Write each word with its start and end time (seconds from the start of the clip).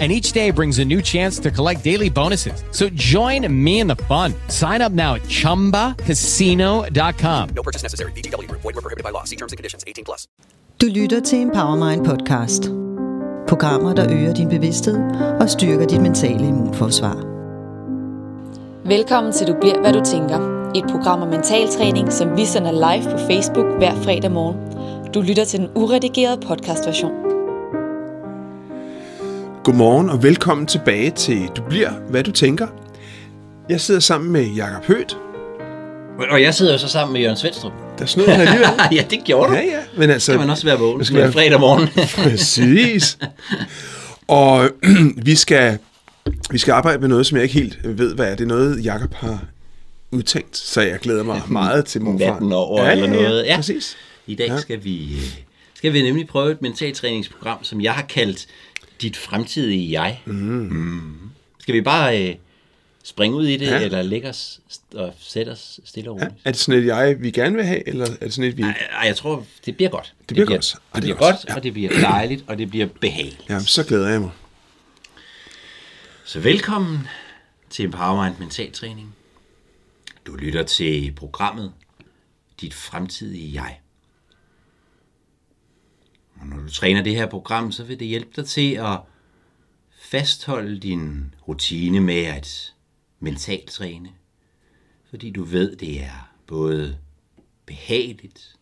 And 0.00 0.10
each 0.10 0.32
day 0.32 0.50
brings 0.50 0.80
a 0.80 0.84
new 0.84 1.00
chance 1.00 1.38
to 1.38 1.52
collect 1.52 1.84
daily 1.84 2.10
bonuses. 2.10 2.64
So 2.72 2.88
join 2.88 3.46
me 3.64 3.78
in 3.78 3.86
the 3.86 3.94
fun. 4.08 4.34
Sign 4.48 4.82
up 4.82 4.90
now 4.92 5.14
at 5.14 5.22
chumbacasino.com. 5.22 7.48
No 7.54 7.62
purchase 7.62 7.84
necessary. 7.84 8.10
BGW. 8.12 8.50
Void 8.50 8.64
were 8.64 8.72
prohibited 8.72 9.04
by 9.04 9.10
law. 9.10 9.22
See 9.24 9.36
terms 9.36 9.52
and 9.52 9.56
conditions. 9.56 9.84
18 9.86 10.04
plus. 10.04 10.26
Du 10.80 10.86
lytter 10.86 11.20
til 11.20 11.40
Empowermind 11.40 12.04
podcast. 12.04 12.70
Programmer, 13.48 13.94
der 13.94 14.12
øger 14.12 14.34
din 14.34 14.48
bevidsthed 14.48 14.98
og 15.40 15.50
styrker 15.50 15.86
dit 15.86 16.00
mentale 16.00 16.48
immunforsvar. 16.48 17.16
Velkommen 18.88 19.32
til 19.32 19.46
Du 19.46 19.54
bliver, 19.60 19.80
hvad 19.80 19.92
du 19.92 20.00
tænker. 20.04 20.54
Et 20.76 20.84
program 20.90 21.22
om 21.22 21.28
mentaltræning, 21.28 22.12
som 22.12 22.36
vi 22.36 22.44
sender 22.44 22.72
live 22.72 23.04
på 23.10 23.18
Facebook 23.18 23.66
hver 23.78 23.94
fredag 23.94 24.30
morgen. 24.30 24.56
Du 25.12 25.20
lytter 25.20 25.44
til 25.44 25.60
den 25.60 25.68
uredigerede 25.74 26.40
podcastversion. 26.46 27.33
Godmorgen 29.64 30.10
og 30.10 30.22
velkommen 30.22 30.66
tilbage 30.66 31.10
til 31.10 31.48
Du 31.56 31.62
bliver, 31.68 31.90
hvad 32.10 32.22
du 32.24 32.32
tænker. 32.32 32.66
Jeg 33.68 33.80
sidder 33.80 34.00
sammen 34.00 34.32
med 34.32 34.46
Jakob 34.46 34.84
Hødt. 34.84 35.16
Og 36.30 36.42
jeg 36.42 36.54
sidder 36.54 36.72
jo 36.72 36.78
så 36.78 36.88
sammen 36.88 37.12
med 37.12 37.20
Jørgen 37.20 37.36
Svendstrup. 37.36 37.72
Der 37.98 38.06
snød 38.06 38.26
han 38.28 38.40
alligevel. 38.40 38.66
ja, 38.96 39.04
det 39.10 39.20
gjorde 39.24 39.50
du. 39.50 39.54
Ja, 39.54 39.62
ja. 39.62 39.80
Men 39.96 40.10
altså, 40.10 40.32
Skal 40.32 40.38
man 40.40 40.50
også 40.50 40.64
være 40.66 40.78
vågen 40.78 41.00
det 41.00 41.14
være 41.14 41.32
fredag 41.32 41.60
morgen. 41.60 41.88
Præcis. 42.30 43.18
Og 44.28 44.70
vi 45.26 45.34
skal, 45.34 45.78
vi 46.50 46.58
skal 46.58 46.72
arbejde 46.72 46.98
med 47.00 47.08
noget, 47.08 47.26
som 47.26 47.36
jeg 47.36 47.42
ikke 47.42 47.54
helt 47.54 47.78
ved, 47.98 48.14
hvad 48.14 48.26
er. 48.26 48.34
Det 48.36 48.44
er 48.44 48.48
noget, 48.48 48.84
Jakob 48.84 49.14
har 49.14 49.44
udtænkt, 50.10 50.56
så 50.56 50.80
jeg 50.80 50.98
glæder 50.98 51.22
mig 51.22 51.42
meget 51.60 51.84
til 51.84 52.02
morfar. 52.02 52.26
Natten 52.26 52.52
over 52.52 52.90
eller 52.90 53.06
noget. 53.08 53.44
Ja, 53.46 53.56
præcis. 53.56 53.96
I 54.26 54.34
dag 54.34 54.48
Ja. 54.48 54.60
skal 54.60 54.84
vi, 54.84 55.14
øh, 55.14 55.34
skal 55.74 55.92
vi 55.92 56.02
nemlig 56.02 56.26
prøve 56.28 56.50
et 56.52 56.62
mentaltræningsprogram, 56.62 57.58
som 57.64 57.80
jeg 57.80 57.92
har 57.92 58.02
kaldt 58.02 58.46
Dit 59.00 59.16
fremtidige 59.16 60.00
jeg. 60.02 60.22
Mm. 60.24 61.30
Skal 61.58 61.74
vi 61.74 61.80
bare 61.80 62.28
øh, 62.28 62.34
springe 63.04 63.36
ud 63.36 63.46
i 63.46 63.56
det, 63.56 63.66
Ja. 63.66 63.80
eller 63.84 64.02
lægge 64.02 64.28
os 64.28 64.60
og 64.94 65.14
sætte 65.20 65.50
os 65.50 65.80
stille 65.84 66.10
og 66.10 66.18
Ja, 66.18 66.24
roligt? 66.24 66.40
er 66.44 66.50
det 66.50 66.60
sådan 66.60 66.80
et 66.80 66.86
jeg, 66.86 67.16
vi 67.20 67.30
gerne 67.30 67.56
vil 67.56 67.64
have, 67.64 67.88
eller 67.88 68.04
er 68.06 68.24
det 68.24 68.34
sådan 68.34 68.50
et, 68.50 68.56
vi 68.56 68.62
ikke? 68.62 68.74
Ej, 68.92 69.06
jeg 69.06 69.16
tror, 69.16 69.46
det 69.66 69.76
bliver 69.76 69.90
godt. 69.90 70.14
Det 70.28 70.34
bliver 70.34 70.46
godt. 70.46 70.62
Det, 70.62 70.74
Ej, 70.74 71.00
det 71.00 71.02
bliver 71.02 71.16
er 71.16 71.18
godt. 71.18 71.36
godt, 71.46 71.56
og 71.56 71.62
det 71.62 71.72
bliver 71.72 72.00
dejligt, 72.00 72.44
og 72.46 72.58
det 72.58 72.70
bliver 72.70 72.86
behageligt. 73.00 73.44
Ja, 73.50 73.58
så 73.60 73.84
glæder 73.84 74.08
jeg 74.08 74.20
mig. 74.20 74.30
Så 76.24 76.40
velkommen 76.40 76.98
til 77.70 77.84
Empowermind 77.84 78.38
Mentaltræning. 78.38 79.14
Du 80.26 80.34
lytter 80.34 80.62
til 80.62 81.12
programmet 81.16 81.72
Dit 82.60 82.74
Fremtidige 82.74 83.62
Jeg. 83.62 83.78
Og 86.44 86.50
når 86.50 86.62
du 86.62 86.70
træner 86.70 87.02
det 87.02 87.16
her 87.16 87.26
program, 87.26 87.72
så 87.72 87.84
vil 87.84 88.00
det 88.00 88.08
hjælpe 88.08 88.30
dig 88.36 88.46
til 88.46 88.74
at 88.74 89.00
fastholde 89.98 90.78
din 90.78 91.34
rutine 91.48 92.00
med 92.00 92.24
at 92.24 92.74
mentalt 93.20 93.70
træne. 93.70 94.12
Fordi 95.10 95.30
du 95.30 95.44
ved, 95.44 95.76
det 95.76 96.02
er 96.02 96.32
både 96.46 96.98
behageligt, 97.66 98.56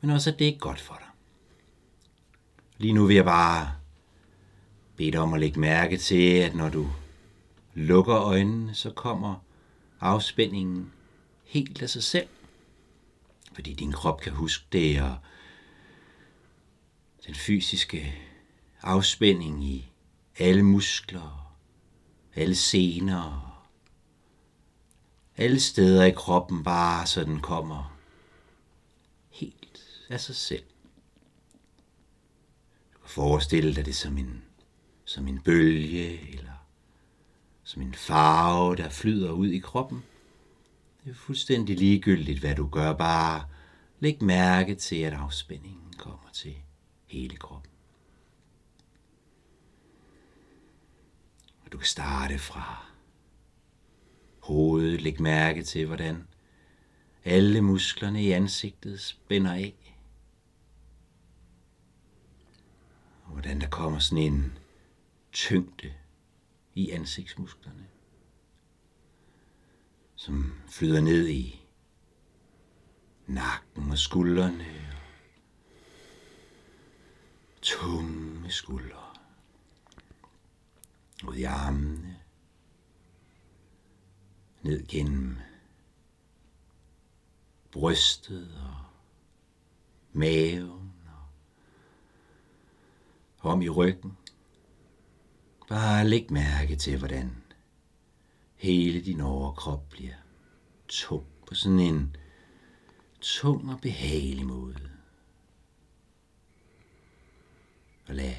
men 0.00 0.10
også 0.10 0.30
at 0.30 0.38
det 0.38 0.48
er 0.48 0.58
godt 0.58 0.80
for 0.80 0.94
dig. 0.94 1.08
Lige 2.78 2.92
nu 2.92 3.06
vil 3.06 3.16
jeg 3.16 3.24
bare 3.24 3.72
bede 4.96 5.12
dig 5.12 5.20
om 5.20 5.34
at 5.34 5.40
lægge 5.40 5.60
mærke 5.60 5.96
til, 5.96 6.32
at 6.32 6.54
når 6.54 6.68
du 6.68 6.88
lukker 7.74 8.16
øjnene, 8.16 8.74
så 8.74 8.90
kommer 8.90 9.34
afspændingen 10.00 10.92
helt 11.44 11.82
af 11.82 11.90
sig 11.90 12.02
selv. 12.02 12.28
Fordi 13.52 13.72
din 13.72 13.92
krop 13.92 14.20
kan 14.20 14.32
huske 14.32 14.64
det, 14.72 15.02
og 15.02 15.16
den 17.26 17.34
fysiske 17.34 18.14
afspænding 18.82 19.64
i 19.64 19.92
alle 20.38 20.62
muskler, 20.62 21.56
alle 22.34 22.54
sener, 22.54 23.46
alle 25.36 25.60
steder 25.60 26.04
i 26.04 26.10
kroppen 26.10 26.64
bare 26.64 27.06
så 27.06 27.24
den 27.24 27.40
kommer 27.40 27.98
helt 29.30 29.80
af 30.08 30.20
sig 30.20 30.36
selv. 30.36 30.64
Du 32.94 32.98
kan 32.98 33.10
forestille 33.10 33.74
dig 33.74 33.86
det 33.86 33.96
som 33.96 34.18
en, 34.18 34.42
som 35.04 35.28
en 35.28 35.40
bølge, 35.40 36.32
eller 36.32 36.66
som 37.64 37.82
en 37.82 37.94
farve, 37.94 38.76
der 38.76 38.88
flyder 38.88 39.30
ud 39.30 39.48
i 39.48 39.58
kroppen. 39.58 40.04
Det 41.04 41.10
er 41.10 41.14
fuldstændig 41.14 41.78
ligegyldigt, 41.78 42.40
hvad 42.40 42.54
du 42.54 42.68
gør. 42.68 42.92
Bare 42.92 43.44
læg 44.00 44.22
mærke 44.22 44.74
til, 44.74 44.96
at 44.96 45.12
afspændingen 45.12 45.92
kommer 45.98 46.30
til 46.32 46.54
hele 47.06 47.36
kroppen. 47.36 47.70
Og 51.64 51.72
du 51.72 51.78
kan 51.78 51.86
starte 51.86 52.38
fra 52.38 52.86
hovedet. 54.42 55.00
Læg 55.00 55.20
mærke 55.20 55.62
til, 55.62 55.86
hvordan 55.86 56.28
alle 57.24 57.60
musklerne 57.60 58.22
i 58.22 58.32
ansigtet 58.32 59.00
spænder 59.00 59.52
af. 59.52 59.96
Og 63.24 63.32
hvordan 63.32 63.60
der 63.60 63.68
kommer 63.68 63.98
sådan 63.98 64.24
en 64.24 64.58
tyngde 65.32 65.92
i 66.74 66.90
ansigtsmusklerne, 66.90 67.86
som 70.14 70.54
flyder 70.68 71.00
ned 71.00 71.28
i 71.28 71.66
nakken 73.26 73.90
og 73.90 73.98
skuldrene 73.98 74.85
tunge 77.66 78.50
skuldre. 78.50 79.02
Ud 81.28 81.34
i 81.34 81.42
armene, 81.42 82.16
ned 84.62 84.86
gennem 84.86 85.38
brystet 87.72 88.54
og 88.54 88.76
maven 90.12 90.92
og 93.38 93.50
om 93.50 93.62
i 93.62 93.68
ryggen. 93.68 94.16
Bare 95.68 96.08
læg 96.08 96.32
mærke 96.32 96.76
til, 96.76 96.98
hvordan 96.98 97.42
hele 98.54 99.04
din 99.04 99.20
overkrop 99.20 99.88
bliver 99.88 100.14
tung 100.88 101.26
på 101.46 101.54
sådan 101.54 101.80
en 101.80 102.16
tung 103.20 103.70
og 103.70 103.80
behagelig 103.80 104.46
måde. 104.46 104.95
Og 108.08 108.14
lad 108.14 108.34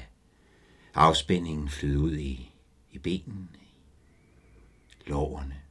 afspændingen 0.94 1.68
flyde 1.68 1.98
ud 1.98 2.16
i, 2.16 2.52
i 2.90 2.98
benene, 2.98 3.48
i 4.90 5.08
lårene, 5.08 5.62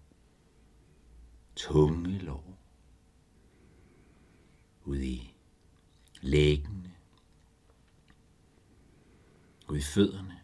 tunge 1.56 2.18
lår, 2.18 2.58
ud 4.86 5.00
i 5.00 5.34
læggene, 6.22 6.94
ud 9.70 9.78
i 9.78 9.82
fødderne, 9.82 10.38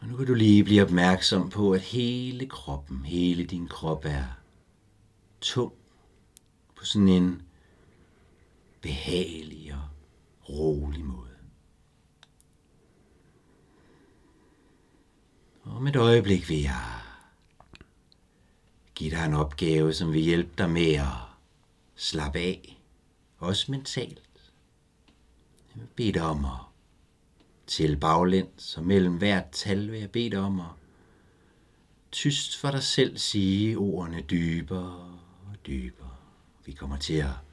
Og 0.00 0.08
nu 0.08 0.16
kan 0.16 0.26
du 0.26 0.34
lige 0.34 0.64
blive 0.64 0.82
opmærksom 0.82 1.50
på, 1.50 1.72
at 1.72 1.80
hele 1.80 2.46
kroppen, 2.46 3.04
hele 3.04 3.44
din 3.44 3.68
krop 3.68 4.04
er 4.04 4.24
tung 5.40 5.72
på 6.76 6.84
sådan 6.84 7.08
en 7.08 7.42
behagelig 8.88 9.74
og 9.74 9.88
rolig 10.48 11.04
måde. 11.04 11.36
Om 15.64 15.86
et 15.86 15.96
øjeblik 15.96 16.48
vil 16.48 16.60
jeg 16.60 17.00
give 18.94 19.10
dig 19.10 19.26
en 19.26 19.34
opgave, 19.34 19.92
som 19.92 20.12
vil 20.12 20.20
hjælpe 20.20 20.50
dig 20.58 20.70
med 20.70 20.92
at 20.92 21.06
slappe 21.96 22.38
af, 22.38 22.80
også 23.38 23.70
mentalt. 23.70 24.52
Jeg 25.74 25.80
vil 25.80 25.88
bede 25.96 26.12
dig 26.12 26.22
om 26.22 26.44
at 26.44 26.60
til 27.66 27.96
baglæns, 27.96 28.76
og 28.76 28.84
mellem 28.84 29.16
hvert 29.16 29.50
tal 29.50 29.90
vil 29.90 30.00
jeg 30.00 30.10
bede 30.10 30.30
dig 30.30 30.40
om 30.40 30.60
at 30.60 30.72
tyst 32.10 32.58
for 32.58 32.70
dig 32.70 32.82
selv 32.82 33.18
sige 33.18 33.78
ordene 33.78 34.20
dybere 34.20 35.18
og 35.46 35.66
dybere. 35.66 36.16
Vi 36.64 36.72
kommer 36.72 36.96
til 36.96 37.14
at 37.14 37.47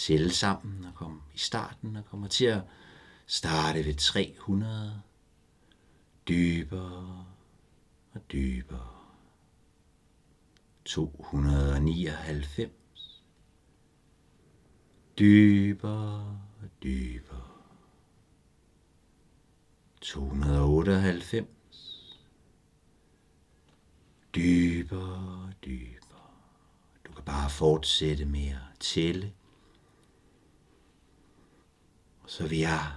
tælle 0.00 0.32
sammen 0.32 0.84
og 0.84 0.94
komme 0.94 1.20
i 1.34 1.38
starten 1.38 1.96
og 1.96 2.04
kommer 2.04 2.28
til 2.28 2.44
at 2.44 2.62
starte 3.26 3.84
ved 3.84 3.94
300. 3.94 5.02
Dybere 6.28 7.26
og 8.12 8.20
dybere. 8.32 8.88
299. 10.84 12.70
Dybere, 15.18 16.40
dybere. 16.82 17.50
298. 20.00 21.46
Dybere, 24.34 25.52
dybere. 25.64 26.00
Du 27.06 27.12
kan 27.12 27.24
bare 27.24 27.50
fortsætte 27.50 28.24
med 28.24 28.48
at 28.48 28.78
tælle. 28.80 29.32
Så 32.30 32.46
vil 32.46 32.58
jeg 32.58 32.92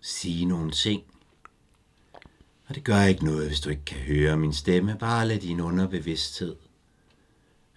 sige 0.00 0.44
nogle 0.44 0.70
ting. 0.70 1.02
Og 2.66 2.74
det 2.74 2.84
gør 2.84 3.02
ikke 3.02 3.24
noget, 3.24 3.46
hvis 3.46 3.60
du 3.60 3.70
ikke 3.70 3.84
kan 3.84 3.98
høre 3.98 4.36
min 4.36 4.52
stemme. 4.52 4.96
Bare 4.98 5.28
lad 5.28 5.38
din 5.38 5.60
underbevidsthed 5.60 6.56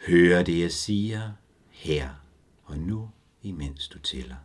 høre 0.07 0.43
det, 0.43 0.59
jeg 0.59 0.71
siger 0.71 1.31
her 1.69 2.09
og 2.63 2.77
nu, 2.77 3.09
imens 3.41 3.87
du 3.87 3.99
tæller. 3.99 4.35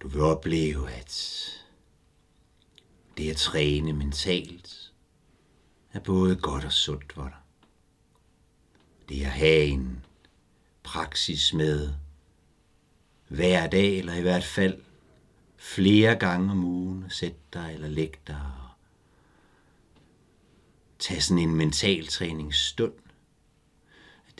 Du 0.00 0.08
vil 0.08 0.20
opleve, 0.20 0.90
at 0.90 1.44
det 3.16 3.30
at 3.30 3.36
træne 3.36 3.92
mentalt 3.92 4.92
er 5.92 6.00
både 6.00 6.36
godt 6.36 6.64
og 6.64 6.72
sundt 6.72 7.12
for 7.12 7.22
dig. 7.22 7.40
Det 9.08 9.24
at 9.24 9.30
have 9.30 9.64
en 9.64 10.04
praksis 10.84 11.54
med 11.54 11.92
hver 13.28 13.66
dag, 13.66 13.98
eller 13.98 14.14
i 14.14 14.22
hvert 14.22 14.44
fald 14.44 14.82
flere 15.56 16.16
gange 16.16 16.50
om 16.50 16.64
ugen, 16.64 17.04
sæt 17.10 17.34
dig 17.52 17.70
eller 17.74 17.88
læg 17.88 18.14
dig 18.26 18.40
og 18.62 18.68
tag 20.98 21.22
sådan 21.22 21.42
en 21.42 21.54
mental 21.54 22.06
træningsstund. 22.06 22.92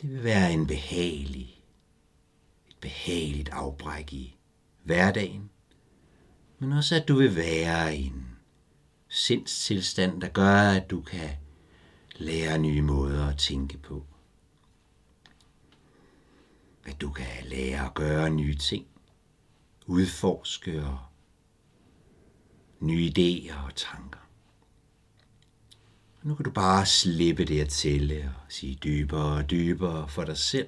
Det 0.01 0.11
vil 0.11 0.23
være 0.23 0.53
en 0.53 0.67
behagelig, 0.67 1.61
et 2.69 2.75
behageligt 2.81 3.49
afbræk 3.49 4.13
i 4.13 4.37
hverdagen, 4.83 5.49
men 6.59 6.71
også 6.71 6.95
at 6.95 7.07
du 7.07 7.15
vil 7.15 7.35
være 7.35 7.97
i 7.97 8.05
en 8.05 8.25
sindstilstand, 9.09 10.21
der 10.21 10.27
gør, 10.27 10.69
at 10.69 10.89
du 10.89 11.01
kan 11.01 11.29
lære 12.15 12.57
nye 12.57 12.81
måder 12.81 13.27
at 13.27 13.37
tænke 13.37 13.77
på. 13.77 14.05
At 16.85 17.01
du 17.01 17.11
kan 17.11 17.25
lære 17.43 17.85
at 17.85 17.93
gøre 17.93 18.29
nye 18.29 18.55
ting, 18.55 18.87
udforske 19.85 20.85
og 20.85 20.99
nye 22.79 23.11
idéer 23.17 23.65
og 23.65 23.75
tanker. 23.75 24.19
Og 26.21 26.27
nu 26.27 26.35
kan 26.35 26.43
du 26.43 26.51
bare 26.51 26.85
slippe 26.85 27.45
det 27.45 27.61
at 27.61 27.69
tælle 27.69 28.33
og 28.35 28.51
sige 28.51 28.75
dybere 28.75 29.37
og 29.37 29.49
dybere 29.49 30.09
for 30.09 30.23
dig 30.23 30.37
selv. 30.37 30.67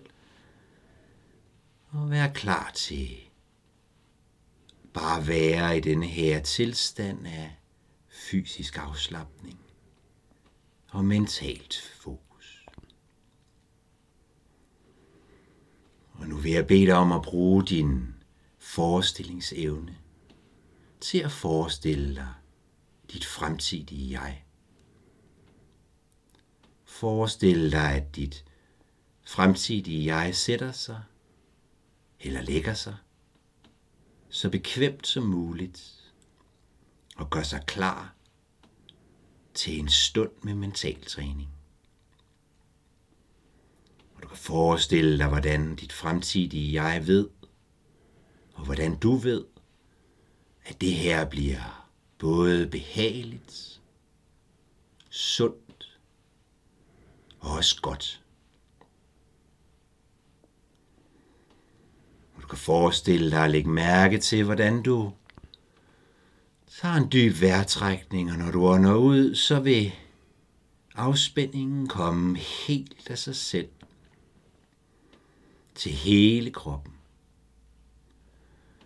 Og 1.89 2.09
være 2.09 2.33
klar 2.33 2.71
til 2.75 3.17
bare 4.93 5.27
være 5.27 5.77
i 5.77 5.79
denne 5.79 6.05
her 6.05 6.41
tilstand 6.41 7.27
af 7.27 7.55
fysisk 8.09 8.77
afslappning 8.77 9.59
og 10.89 11.05
mentalt 11.05 11.93
fokus. 11.95 12.26
Og 16.27 16.31
nu 16.31 16.39
vil 16.39 16.51
jeg 16.51 16.67
bede 16.67 16.85
dig 16.85 16.95
om 16.95 17.11
at 17.11 17.21
bruge 17.21 17.65
din 17.65 18.15
forestillingsevne 18.57 19.97
til 21.01 21.17
at 21.17 21.31
forestille 21.31 22.15
dig 22.15 22.33
dit 23.13 23.25
fremtidige 23.25 24.21
jeg. 24.21 24.43
Forestil 26.85 27.71
dig, 27.71 27.91
at 27.91 28.15
dit 28.15 28.45
fremtidige 29.27 30.15
jeg 30.15 30.35
sætter 30.35 30.71
sig 30.71 31.03
eller 32.19 32.41
lægger 32.41 32.73
sig 32.73 32.95
så 34.29 34.49
bekvemt 34.49 35.07
som 35.07 35.23
muligt 35.23 36.13
og 37.15 37.29
gør 37.29 37.43
sig 37.43 37.63
klar 37.65 38.15
til 39.53 39.79
en 39.79 39.89
stund 39.89 40.31
med 40.41 40.53
mental 40.53 41.05
træning. 41.05 41.56
Og 44.17 44.23
du 44.23 44.27
kan 44.27 44.37
forestille 44.37 45.17
dig, 45.17 45.27
hvordan 45.27 45.75
dit 45.75 45.93
fremtidige 45.93 46.83
jeg 46.83 47.07
ved, 47.07 47.29
og 48.53 48.65
hvordan 48.65 48.95
du 48.95 49.15
ved, 49.15 49.45
at 50.65 50.81
det 50.81 50.93
her 50.93 51.25
bliver 51.25 51.89
både 52.17 52.67
behageligt, 52.67 53.81
sundt 55.09 55.99
og 57.39 57.51
også 57.51 57.81
godt. 57.81 58.23
Og 62.35 62.41
du 62.41 62.47
kan 62.47 62.57
forestille 62.57 63.31
dig 63.31 63.43
at 63.43 63.51
lægge 63.51 63.69
mærke 63.69 64.17
til, 64.17 64.43
hvordan 64.43 64.83
du 64.83 65.13
tager 66.81 66.95
en 66.95 67.11
dyb 67.11 67.41
vejrtrækning, 67.41 68.31
og 68.31 68.37
når 68.37 68.51
du 68.51 68.67
ånder 68.67 68.95
ud, 68.95 69.35
så 69.35 69.59
vil 69.59 69.93
afspændingen 70.95 71.87
komme 71.87 72.37
helt 72.37 73.09
af 73.09 73.17
sig 73.17 73.35
selv 73.35 73.69
til 75.77 75.91
hele 75.91 76.51
kroppen. 76.51 76.93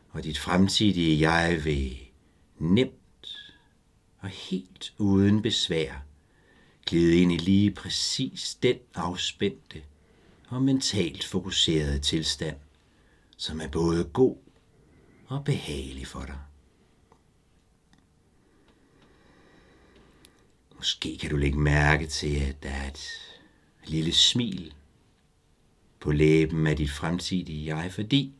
Og 0.10 0.24
dit 0.24 0.38
fremtidige 0.38 1.30
jeg 1.30 1.66
vil 1.66 1.98
nemt 2.60 3.52
og 4.20 4.30
helt 4.30 4.94
uden 4.98 5.42
besvær 5.42 5.94
glide 6.86 7.22
ind 7.22 7.32
i 7.32 7.38
lige 7.38 7.72
præcis 7.72 8.58
den 8.64 8.78
afspændte 8.96 9.84
og 10.48 10.62
mentalt 10.62 11.24
fokuserede 11.24 12.00
tilstand, 12.00 12.58
som 13.38 13.62
er 13.62 13.68
både 13.68 14.04
god 14.04 14.38
og 15.28 15.46
behagelig 15.46 16.08
for 16.08 16.26
dig. 16.26 16.40
Måske 20.78 21.18
kan 21.18 21.30
du 21.30 21.38
lægge 21.38 21.60
mærke 21.60 22.08
til, 22.08 22.36
at 22.36 22.64
der 22.64 22.70
er 22.70 22.88
et 22.88 23.10
lille 23.86 24.14
smil 24.14 24.74
på 26.02 26.12
læben 26.12 26.68
af 26.68 26.78
dit 26.78 26.92
fremtidige 26.92 27.76
jeg, 27.76 27.92
fordi 27.92 28.36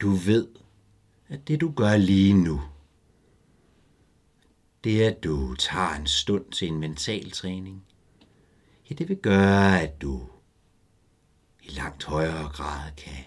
du 0.00 0.10
ved, 0.10 0.48
at 1.28 1.48
det 1.48 1.60
du 1.60 1.72
gør 1.72 1.96
lige 1.96 2.34
nu, 2.34 2.62
det 4.84 5.04
er, 5.04 5.10
at 5.10 5.24
du 5.24 5.54
tager 5.54 5.94
en 5.94 6.06
stund 6.06 6.52
til 6.52 6.68
en 6.68 6.80
mental 6.80 7.30
træning. 7.30 7.84
Ja, 8.90 8.94
det 8.94 9.08
vil 9.08 9.16
gøre, 9.16 9.82
at 9.82 10.02
du 10.02 10.28
i 11.62 11.68
langt 11.68 12.04
højere 12.04 12.48
grad 12.48 12.92
kan 12.96 13.24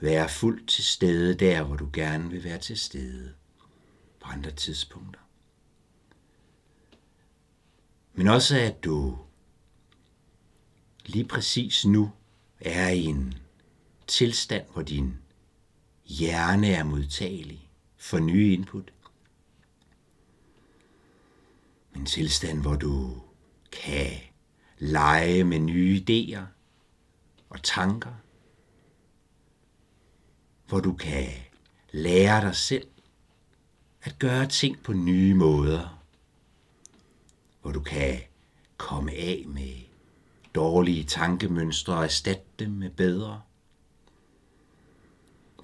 være 0.00 0.28
fuldt 0.28 0.68
til 0.68 0.84
stede 0.84 1.34
der, 1.34 1.62
hvor 1.62 1.76
du 1.76 1.88
gerne 1.92 2.30
vil 2.30 2.44
være 2.44 2.58
til 2.58 2.78
stede 2.78 3.34
på 4.20 4.28
andre 4.28 4.50
tidspunkter. 4.50 5.20
Men 8.12 8.28
også 8.28 8.58
at 8.58 8.84
du 8.84 9.18
lige 11.06 11.24
præcis 11.24 11.86
nu 11.86 12.10
er 12.60 12.88
i 12.88 13.04
en 13.04 13.34
tilstand, 14.06 14.66
hvor 14.72 14.82
din 14.82 15.16
hjerne 16.06 16.68
er 16.68 16.84
modtagelig 16.84 17.70
for 17.96 18.18
nye 18.18 18.52
input. 18.52 18.92
En 21.96 22.06
tilstand, 22.06 22.60
hvor 22.60 22.76
du 22.76 23.22
kan 23.72 24.10
lege 24.78 25.44
med 25.44 25.58
nye 25.58 26.04
idéer 26.08 26.42
og 27.48 27.62
tanker. 27.62 28.12
Hvor 30.68 30.80
du 30.80 30.92
kan 30.92 31.28
lære 31.90 32.40
dig 32.40 32.56
selv 32.56 32.86
at 34.02 34.18
gøre 34.18 34.46
ting 34.46 34.82
på 34.82 34.92
nye 34.92 35.34
måder. 35.34 36.04
Hvor 37.62 37.72
du 37.72 37.80
kan 37.80 38.20
komme 38.76 39.12
af 39.12 39.44
med 39.46 39.83
dårlige 40.54 41.04
tankemønstre 41.04 41.94
og 41.94 42.04
erstatte 42.04 42.44
dem 42.58 42.70
med 42.70 42.90
bedre 42.90 43.40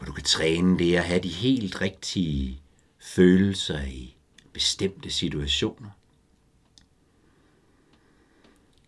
hvor 0.01 0.07
du 0.07 0.13
kan 0.13 0.25
træne 0.25 0.79
det 0.79 0.97
at 0.97 1.05
have 1.05 1.21
de 1.21 1.29
helt 1.29 1.81
rigtige 1.81 2.63
følelser 2.99 3.83
i 3.83 4.17
bestemte 4.53 5.11
situationer. 5.11 5.91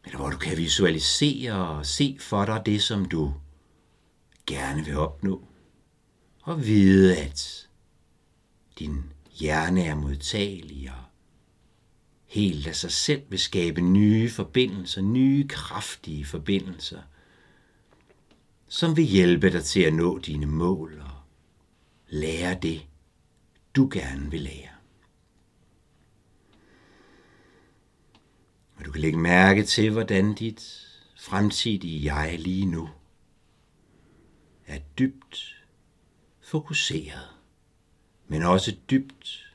Eller 0.04 0.18
hvor 0.18 0.30
du 0.30 0.36
kan 0.36 0.56
visualisere 0.56 1.68
og 1.68 1.86
se 1.86 2.16
for 2.20 2.44
dig 2.44 2.62
det, 2.66 2.82
som 2.82 3.04
du 3.04 3.34
gerne 4.46 4.84
vil 4.84 4.96
opnå. 4.96 5.42
Og 6.42 6.66
vide, 6.66 7.16
at 7.16 7.68
din 8.78 9.12
hjerne 9.32 9.84
er 9.84 9.94
modtagelig 9.94 10.90
og 10.90 11.04
helt 12.32 12.66
af 12.66 12.76
sig 12.76 12.92
selv 12.92 13.22
vil 13.28 13.38
skabe 13.38 13.80
nye 13.80 14.30
forbindelser, 14.30 15.02
nye 15.02 15.48
kraftige 15.48 16.24
forbindelser, 16.24 17.02
som 18.68 18.96
vil 18.96 19.04
hjælpe 19.04 19.52
dig 19.52 19.64
til 19.64 19.80
at 19.80 19.94
nå 19.94 20.18
dine 20.18 20.46
mål 20.46 21.00
og 21.00 21.10
lære 22.08 22.58
det, 22.62 22.86
du 23.76 23.88
gerne 23.92 24.30
vil 24.30 24.40
lære. 24.40 24.68
du 28.84 28.90
kan 28.92 29.00
lægge 29.00 29.18
mærke 29.18 29.62
til, 29.62 29.90
hvordan 29.90 30.34
dit 30.34 30.86
fremtidige 31.20 32.14
jeg 32.14 32.38
lige 32.38 32.66
nu 32.66 32.88
er 34.66 34.78
dybt 34.98 35.64
fokuseret, 36.40 37.28
men 38.28 38.42
også 38.42 38.76
dybt 38.90 39.54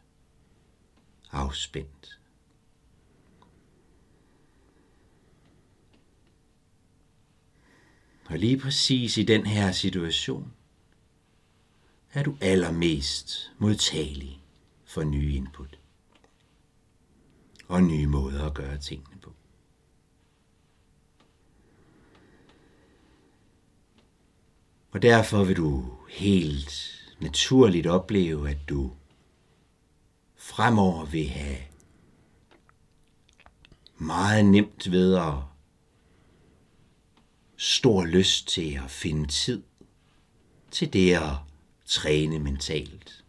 afspændt. 1.32 2.17
Og 8.28 8.38
lige 8.38 8.60
præcis 8.60 9.18
i 9.18 9.24
den 9.24 9.46
her 9.46 9.72
situation 9.72 10.54
er 12.14 12.24
du 12.24 12.38
allermest 12.42 13.52
modtagelig 13.58 14.42
for 14.86 15.04
nye 15.04 15.34
input 15.34 15.80
og 17.68 17.84
nye 17.84 18.08
måder 18.08 18.46
at 18.46 18.54
gøre 18.54 18.78
tingene 18.78 19.18
på. 19.22 19.34
Og 24.92 25.02
derfor 25.02 25.44
vil 25.44 25.58
du 25.58 25.98
helt 26.10 26.94
naturligt 27.20 27.88
opleve, 27.88 28.50
at 28.50 28.58
du 28.70 28.92
fremover 30.36 31.06
vil 31.06 31.28
have 31.28 31.58
meget 33.98 34.46
nemt 34.46 34.92
ved 34.92 35.16
at 35.16 35.34
stor 37.58 38.06
lyst 38.06 38.48
til 38.48 38.80
at 38.84 38.92
finde 38.92 39.28
tid 39.28 39.64
til 40.72 40.94
det 40.94 41.14
at 41.14 41.32
træne 41.86 42.40
mentalt. 42.40 43.24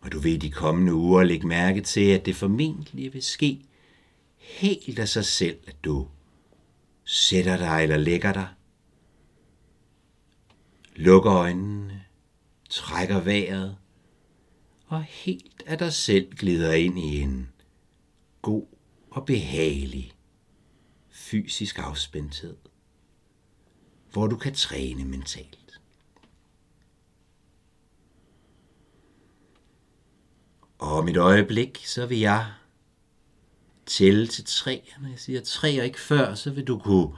Og 0.00 0.12
du 0.12 0.18
vil 0.18 0.32
i 0.32 0.36
de 0.36 0.50
kommende 0.50 0.94
uger 0.94 1.22
lægge 1.22 1.46
mærke 1.46 1.80
til, 1.80 2.10
at 2.10 2.26
det 2.26 2.36
formentlig 2.36 3.12
vil 3.14 3.22
ske 3.22 3.60
helt 4.36 4.98
af 4.98 5.08
sig 5.08 5.24
selv, 5.24 5.58
at 5.66 5.84
du 5.84 6.08
sætter 7.04 7.56
dig 7.56 7.82
eller 7.82 7.96
lægger 7.96 8.32
dig, 8.32 8.48
lukker 10.96 11.32
øjnene, 11.32 12.04
trækker 12.70 13.20
vejret, 13.20 13.76
og 14.86 15.02
helt 15.02 15.62
af 15.66 15.78
dig 15.78 15.92
selv 15.92 16.34
glider 16.34 16.72
ind 16.72 16.98
i 16.98 17.20
en 17.20 17.48
god 18.42 18.66
og 19.10 19.26
behagelig 19.26 20.13
fysisk 21.24 21.78
afspændthed, 21.78 22.56
hvor 24.12 24.26
du 24.26 24.36
kan 24.36 24.54
træne 24.54 25.04
mentalt. 25.04 25.80
Og 30.78 30.92
om 30.92 31.08
et 31.08 31.16
øjeblik, 31.16 31.82
så 31.86 32.06
vil 32.06 32.18
jeg 32.18 32.52
tælle 33.86 34.26
til 34.26 34.44
tre. 34.44 34.92
Når 35.00 35.08
jeg 35.08 35.18
siger 35.18 35.40
tre 35.40 35.80
og 35.80 35.86
ikke 35.86 36.00
før, 36.00 36.34
så 36.34 36.50
vil 36.50 36.64
du 36.64 36.78
kunne 36.78 37.16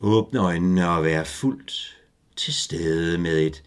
åbne 0.00 0.40
øjnene 0.40 0.88
og 0.88 1.04
være 1.04 1.26
fuldt 1.26 1.98
til 2.36 2.54
stede 2.54 3.18
med 3.18 3.46
et 3.46 3.62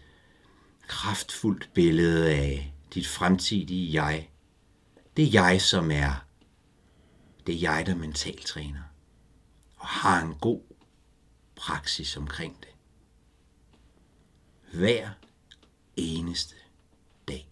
kraftfuldt 0.86 1.70
billede 1.74 2.30
af 2.30 2.74
dit 2.94 3.06
fremtidige 3.06 4.02
jeg. 4.02 4.28
Det 5.16 5.34
jeg, 5.34 5.60
som 5.60 5.90
er 5.90 6.24
det 7.46 7.62
jeg, 7.62 7.82
der 7.86 7.94
mentalt 7.94 8.46
træner 8.46 8.93
har 9.84 10.22
en 10.22 10.34
god 10.40 10.60
praksis 11.56 12.16
omkring 12.16 12.56
det. 12.60 12.68
Hver 14.72 15.08
eneste 15.96 16.54
dag. 17.28 17.48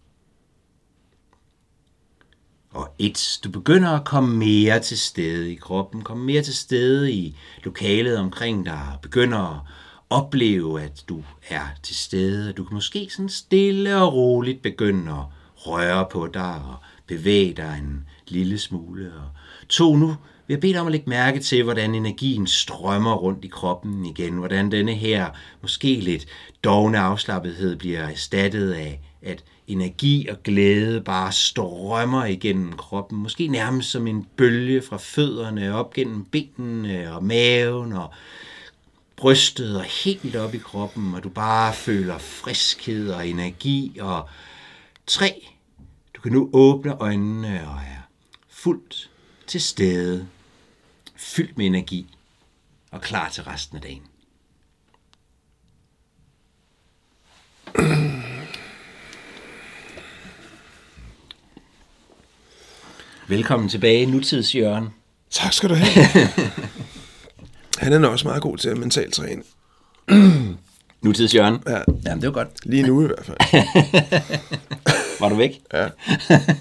Og 2.69 2.95
et, 2.99 3.39
du 3.43 3.49
begynder 3.49 3.89
at 3.89 4.05
komme 4.05 4.37
mere 4.37 4.79
til 4.79 4.99
stede 4.99 5.51
i 5.51 5.55
kroppen, 5.55 6.01
komme 6.01 6.25
mere 6.25 6.41
til 6.41 6.55
stede 6.55 7.11
i 7.11 7.37
lokalet 7.63 8.17
omkring 8.17 8.65
dig, 8.65 8.97
begynder 9.01 9.39
at 9.39 9.61
opleve, 10.09 10.81
at 10.81 11.03
du 11.09 11.23
er 11.49 11.67
til 11.83 11.95
stede. 11.95 12.53
Du 12.53 12.63
kan 12.63 12.75
måske 12.75 13.09
sådan 13.09 13.29
stille 13.29 13.97
og 13.97 14.13
roligt 14.13 14.61
begynde 14.61 15.11
at 15.11 15.25
røre 15.55 16.07
på 16.11 16.27
dig 16.27 16.55
og 16.55 16.75
bevæge 17.07 17.53
dig 17.53 17.79
en 17.83 18.07
lille 18.27 18.59
smule. 18.59 19.13
Og 19.13 19.29
to, 19.69 19.95
nu 19.95 20.15
vi 20.47 20.53
har 20.53 20.61
bedt 20.61 20.77
om 20.77 20.87
at 20.87 20.91
lægge 20.91 21.09
mærke 21.09 21.39
til, 21.39 21.63
hvordan 21.63 21.95
energien 21.95 22.47
strømmer 22.47 23.15
rundt 23.15 23.45
i 23.45 23.47
kroppen 23.47 24.05
igen. 24.05 24.33
Hvordan 24.33 24.71
denne 24.71 24.93
her 24.93 25.29
måske 25.61 25.95
lidt 25.95 26.25
dogne 26.63 26.99
afslappethed 26.99 27.75
bliver 27.75 27.99
erstattet 27.99 28.71
af, 28.71 28.99
at 29.21 29.43
energi 29.67 30.27
og 30.27 30.43
glæde 30.43 31.01
bare 31.01 31.31
strømmer 31.31 32.25
igennem 32.25 32.73
kroppen. 32.73 33.17
Måske 33.17 33.47
nærmest 33.47 33.89
som 33.89 34.07
en 34.07 34.27
bølge 34.37 34.81
fra 34.81 34.97
fødderne 34.97 35.75
op 35.75 35.93
gennem 35.93 36.25
benene 36.25 37.15
og 37.15 37.23
maven 37.23 37.93
og 37.93 38.13
brystet 39.15 39.77
og 39.77 39.83
helt 39.83 40.35
op 40.35 40.55
i 40.55 40.57
kroppen, 40.57 41.13
og 41.13 41.23
du 41.23 41.29
bare 41.29 41.73
føler 41.73 42.17
friskhed 42.17 43.11
og 43.11 43.27
energi. 43.27 43.97
Og 44.01 44.29
tre, 45.07 45.47
du 46.15 46.21
kan 46.21 46.31
nu 46.31 46.49
åbne 46.53 46.97
øjnene 46.97 47.67
og 47.67 47.75
er 47.75 48.01
fuldt 48.49 49.09
til 49.47 49.61
stede, 49.61 50.27
fyldt 51.15 51.57
med 51.57 51.65
energi 51.65 52.17
og 52.91 53.01
klar 53.01 53.29
til 53.29 53.43
resten 53.43 53.77
af 53.77 53.81
dagen. 53.81 54.01
Velkommen 63.27 63.69
tilbage, 63.69 64.05
nutidsjørgen. 64.05 64.89
Tak 65.31 65.53
skal 65.53 65.69
du 65.69 65.75
have. 65.75 66.27
Han 67.79 68.03
er 68.03 68.07
også 68.07 68.27
meget 68.27 68.41
god 68.41 68.57
til 68.57 68.69
at 68.69 68.77
mentalt 68.77 69.13
træne. 69.13 69.43
Nutidsjørgen? 71.01 71.63
Ja. 71.67 71.79
Jamen, 72.05 72.21
det 72.21 72.27
var 72.27 72.33
godt. 72.33 72.49
Lige 72.63 72.83
nu 72.83 73.03
i 73.03 73.07
hvert 73.07 73.25
fald. 73.25 73.37
Var 75.23 75.29
du 75.29 75.35
væk? 75.35 75.61
Ja. 75.73 75.87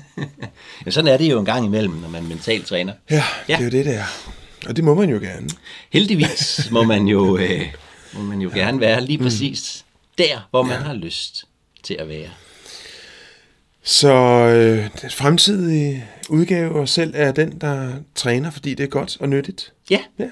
ja, 0.87 0.90
sådan 0.90 1.09
er 1.12 1.16
det 1.16 1.31
jo 1.31 1.38
en 1.38 1.45
gang 1.45 1.66
imellem, 1.66 1.95
når 1.95 2.09
man 2.09 2.26
mentalt 2.28 2.66
træner. 2.66 2.92
Ja, 3.11 3.25
Ja. 3.49 3.57
det 3.57 3.61
er 3.61 3.64
jo 3.64 3.71
det, 3.71 3.85
det 3.87 3.95
er. 3.97 4.04
Og 4.69 4.76
det 4.76 4.85
må 4.85 4.95
man 4.95 5.11
jo 5.11 5.19
gerne. 5.19 5.49
Heldigvis 5.92 6.69
må 6.71 6.83
man 6.95 7.07
jo, 7.09 7.37
øh, 7.38 7.61
må 8.12 8.23
man 8.23 8.40
jo 8.40 8.50
gerne 8.54 8.81
være 8.81 9.04
lige 9.04 9.19
præcis 9.19 9.85
der, 10.19 10.47
hvor 10.50 10.62
man 10.62 10.83
har 10.83 10.95
lyst 10.95 11.45
til 11.83 11.95
at 11.95 12.09
være. 12.09 12.28
Så 13.83 14.12
øh, 14.47 14.88
den 15.02 15.11
fremtidige 15.11 16.07
udgave 16.28 16.75
og 16.81 16.88
selv 16.88 17.12
er 17.16 17.33
den, 17.33 17.61
der 17.61 17.92
træner, 18.14 18.50
fordi 18.50 18.75
det 18.75 18.85
er 18.85 18.88
godt 18.88 19.16
og 19.21 19.28
nyttigt. 19.28 19.73
Ja, 19.90 20.00
Ja. 20.19 20.28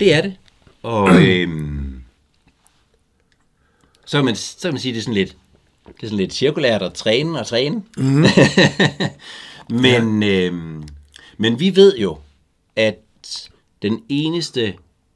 det 0.00 0.14
er 0.14 0.20
det. 0.20 0.36
Og 0.82 1.22
øhm, 1.22 2.02
så, 4.06 4.22
man, 4.22 4.36
så 4.36 4.70
man 4.70 4.80
sige, 4.80 4.92
det 4.92 4.98
er 4.98 5.02
sådan 5.02 5.14
lidt, 5.14 5.36
det 5.96 6.02
er 6.02 6.06
sådan 6.06 6.18
lidt 6.18 6.34
cirkulært 6.34 6.82
at 6.82 6.92
træne 6.92 7.40
og 7.40 7.46
træne. 7.46 7.82
Mm. 7.96 8.24
men, 9.84 10.22
ja. 10.22 10.28
øhm, 10.28 10.88
men 11.38 11.60
vi 11.60 11.76
ved 11.76 11.98
jo, 11.98 12.18
at 12.76 12.98
den 13.82 14.02
eneste 14.08 14.74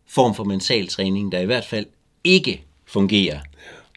form 0.09 0.35
for 0.35 0.45
mental 0.45 0.88
træning, 0.88 1.33
der 1.33 1.38
i 1.38 1.47
hvert 1.47 1.64
fald 1.64 1.87
ikke 2.25 2.64
fungerer, 2.87 3.38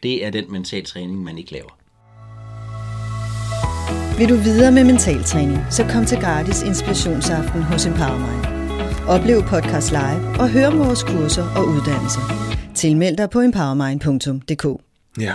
det 0.02 0.24
er 0.24 0.30
den 0.30 0.52
mental 0.52 0.84
træning, 0.84 1.22
man 1.22 1.38
ikke 1.38 1.52
laver. 1.52 1.76
Vil 4.18 4.28
du 4.28 4.36
videre 4.36 4.72
med 4.72 4.84
mentaltræning, 4.84 5.58
så 5.70 5.86
kom 5.90 6.06
til 6.06 6.18
gratis 6.18 6.62
inspirationsaften 6.62 7.62
hos 7.62 7.86
Empowermind. 7.86 8.56
Oplev 9.08 9.42
podcast 9.42 9.90
live 9.90 10.40
og 10.40 10.50
hør 10.50 10.66
om 10.66 10.78
vores 10.78 11.02
kurser 11.02 11.44
og 11.56 11.68
uddannelser. 11.68 12.20
Tilmeld 12.74 13.16
dig 13.16 13.30
på 13.30 13.40
empowermind.dk. 13.40 14.82
Ja. 15.20 15.34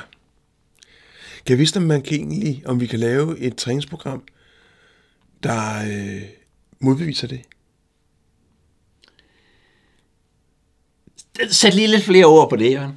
Kan 1.45 1.53
jeg 1.53 1.59
vide, 1.59 1.77
om 1.77 1.83
man 1.83 2.01
kan 2.01 2.13
egentlig, 2.17 2.61
om 2.65 2.79
vi 2.79 2.85
kan 2.87 2.99
lave 2.99 3.39
et 3.39 3.55
træningsprogram, 3.55 4.23
der 5.43 5.81
øh, 5.91 6.21
modbeviser 6.79 7.27
det? 7.27 7.41
Sæt 11.49 11.73
lige 11.75 11.87
lidt 11.87 12.03
flere 12.03 12.25
ord 12.25 12.49
på 12.49 12.55
det, 12.55 12.71
Jørgen. 12.71 12.91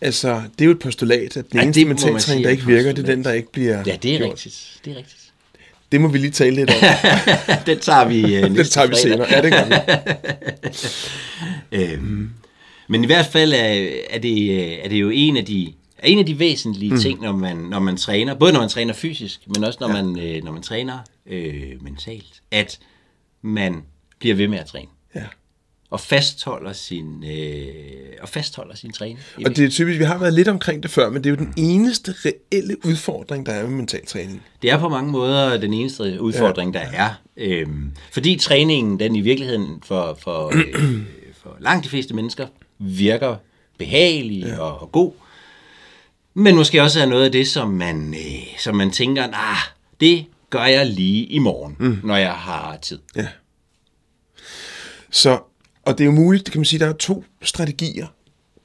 Altså, 0.00 0.42
det 0.58 0.60
er 0.60 0.64
jo 0.66 0.70
et 0.70 0.78
postulat, 0.78 1.36
at 1.36 1.44
den 1.52 1.58
Ja, 1.60 1.62
eneste 1.64 1.84
mentaltræning, 1.84 2.44
der 2.44 2.48
er 2.50 2.52
ikke 2.52 2.66
virker, 2.66 2.82
det 2.82 2.88
er 2.90 2.92
postulat. 3.02 3.16
den, 3.16 3.24
der 3.24 3.32
ikke 3.32 3.52
bliver 3.52 3.82
Ja, 3.86 3.96
det 3.96 4.14
er 4.14 4.18
gjort. 4.18 4.30
rigtigt. 4.30 4.80
Det 4.84 4.92
er 4.92 4.96
rigtigt. 4.96 5.32
Det 5.92 6.00
må 6.00 6.08
vi 6.08 6.18
lige 6.18 6.30
tale 6.30 6.56
lidt 6.56 6.70
om. 6.70 6.76
Den 7.66 7.80
tager 7.80 8.08
vi 8.08 8.22
næste 8.48 8.58
det 8.58 8.70
tager 8.70 8.86
vi 8.86 8.92
fredag. 8.94 9.10
senere. 9.10 9.26
Ja, 9.30 9.42
det 9.42 9.52
gør 9.52 9.64
vi. 9.68 9.74
Øhm, 11.92 12.30
men 12.88 13.02
i 13.04 13.06
hvert 13.06 13.26
fald 13.26 13.52
er, 13.52 13.88
er, 14.10 14.18
det, 14.18 14.50
øh, 14.50 14.72
er 14.84 14.88
det 14.88 14.96
jo 15.00 15.10
en 15.10 15.36
af 15.36 15.44
de, 15.44 15.72
en 16.06 16.18
af 16.18 16.26
de 16.26 16.38
væsentlige 16.38 16.92
mm. 16.92 17.00
ting, 17.00 17.20
når 17.20 17.32
man, 17.32 17.56
når 17.56 17.78
man 17.78 17.96
træner, 17.96 18.34
både 18.34 18.52
når 18.52 18.60
man 18.60 18.68
træner 18.68 18.94
fysisk, 18.94 19.40
men 19.46 19.64
også 19.64 19.78
når, 19.80 19.96
ja. 19.96 20.02
man, 20.02 20.18
øh, 20.18 20.44
når 20.44 20.52
man 20.52 20.62
træner 20.62 20.98
øh, 21.26 21.82
mentalt, 21.82 22.42
at 22.50 22.78
man 23.42 23.82
bliver 24.18 24.34
ved 24.34 24.48
med 24.48 24.58
at 24.58 24.66
træne. 24.66 24.88
Ja. 25.14 25.24
og 25.90 26.00
fastholder 26.00 26.72
sin, 26.72 27.24
øh, 27.24 27.66
og 28.22 28.28
fastholder 28.28 28.74
sin 28.74 28.92
træning. 28.92 29.18
Og 29.44 29.56
det 29.56 29.64
er 29.64 29.68
typisk, 29.68 29.98
vi 29.98 30.04
har 30.04 30.18
været 30.18 30.34
lidt 30.34 30.48
omkring 30.48 30.82
det 30.82 30.90
før, 30.90 31.10
men 31.10 31.24
det 31.24 31.30
er 31.30 31.30
jo 31.30 31.36
den 31.36 31.54
eneste 31.56 32.14
reelle 32.24 32.86
udfordring, 32.86 33.46
der 33.46 33.52
er 33.52 33.62
med 33.62 33.76
mental 33.76 34.06
træning. 34.06 34.42
Det 34.62 34.70
er 34.70 34.78
på 34.78 34.88
mange 34.88 35.10
måder 35.10 35.60
den 35.60 35.74
eneste 35.74 36.20
udfordring, 36.20 36.74
der 36.74 36.80
er. 36.80 37.10
Øhm, 37.36 37.92
fordi 38.12 38.36
træningen, 38.36 39.00
den 39.00 39.16
i 39.16 39.20
virkeligheden 39.20 39.82
for, 39.84 40.18
for, 40.22 40.46
øh, 40.56 41.04
for 41.42 41.56
langt 41.60 41.84
de 41.84 41.88
fleste 41.88 42.14
mennesker, 42.14 42.46
virker 42.78 43.36
behagelig 43.78 44.42
ja. 44.42 44.58
og, 44.58 44.82
og 44.82 44.92
god. 44.92 45.12
Men 46.36 46.54
måske 46.56 46.82
også 46.82 47.00
er 47.00 47.06
noget 47.06 47.24
af 47.24 47.32
det, 47.32 47.48
som 47.48 47.70
man, 47.70 48.14
øh, 48.14 48.58
som 48.58 48.76
man 48.76 48.90
tænker, 48.90 49.26
nah, 49.26 49.56
det 50.00 50.26
gør 50.50 50.64
jeg 50.64 50.86
lige 50.86 51.24
i 51.26 51.38
morgen, 51.38 51.76
mm. 51.78 51.98
når 52.04 52.16
jeg 52.16 52.32
har 52.32 52.76
tid. 52.76 52.98
Ja. 53.16 53.28
Så, 55.10 55.38
og 55.82 55.98
det 55.98 56.04
er 56.04 56.06
jo 56.06 56.12
muligt, 56.12 56.46
det 56.46 56.52
kan 56.52 56.58
man 56.60 56.64
sige, 56.64 56.80
der 56.80 56.86
er 56.86 56.92
to 56.92 57.24
strategier, 57.42 58.06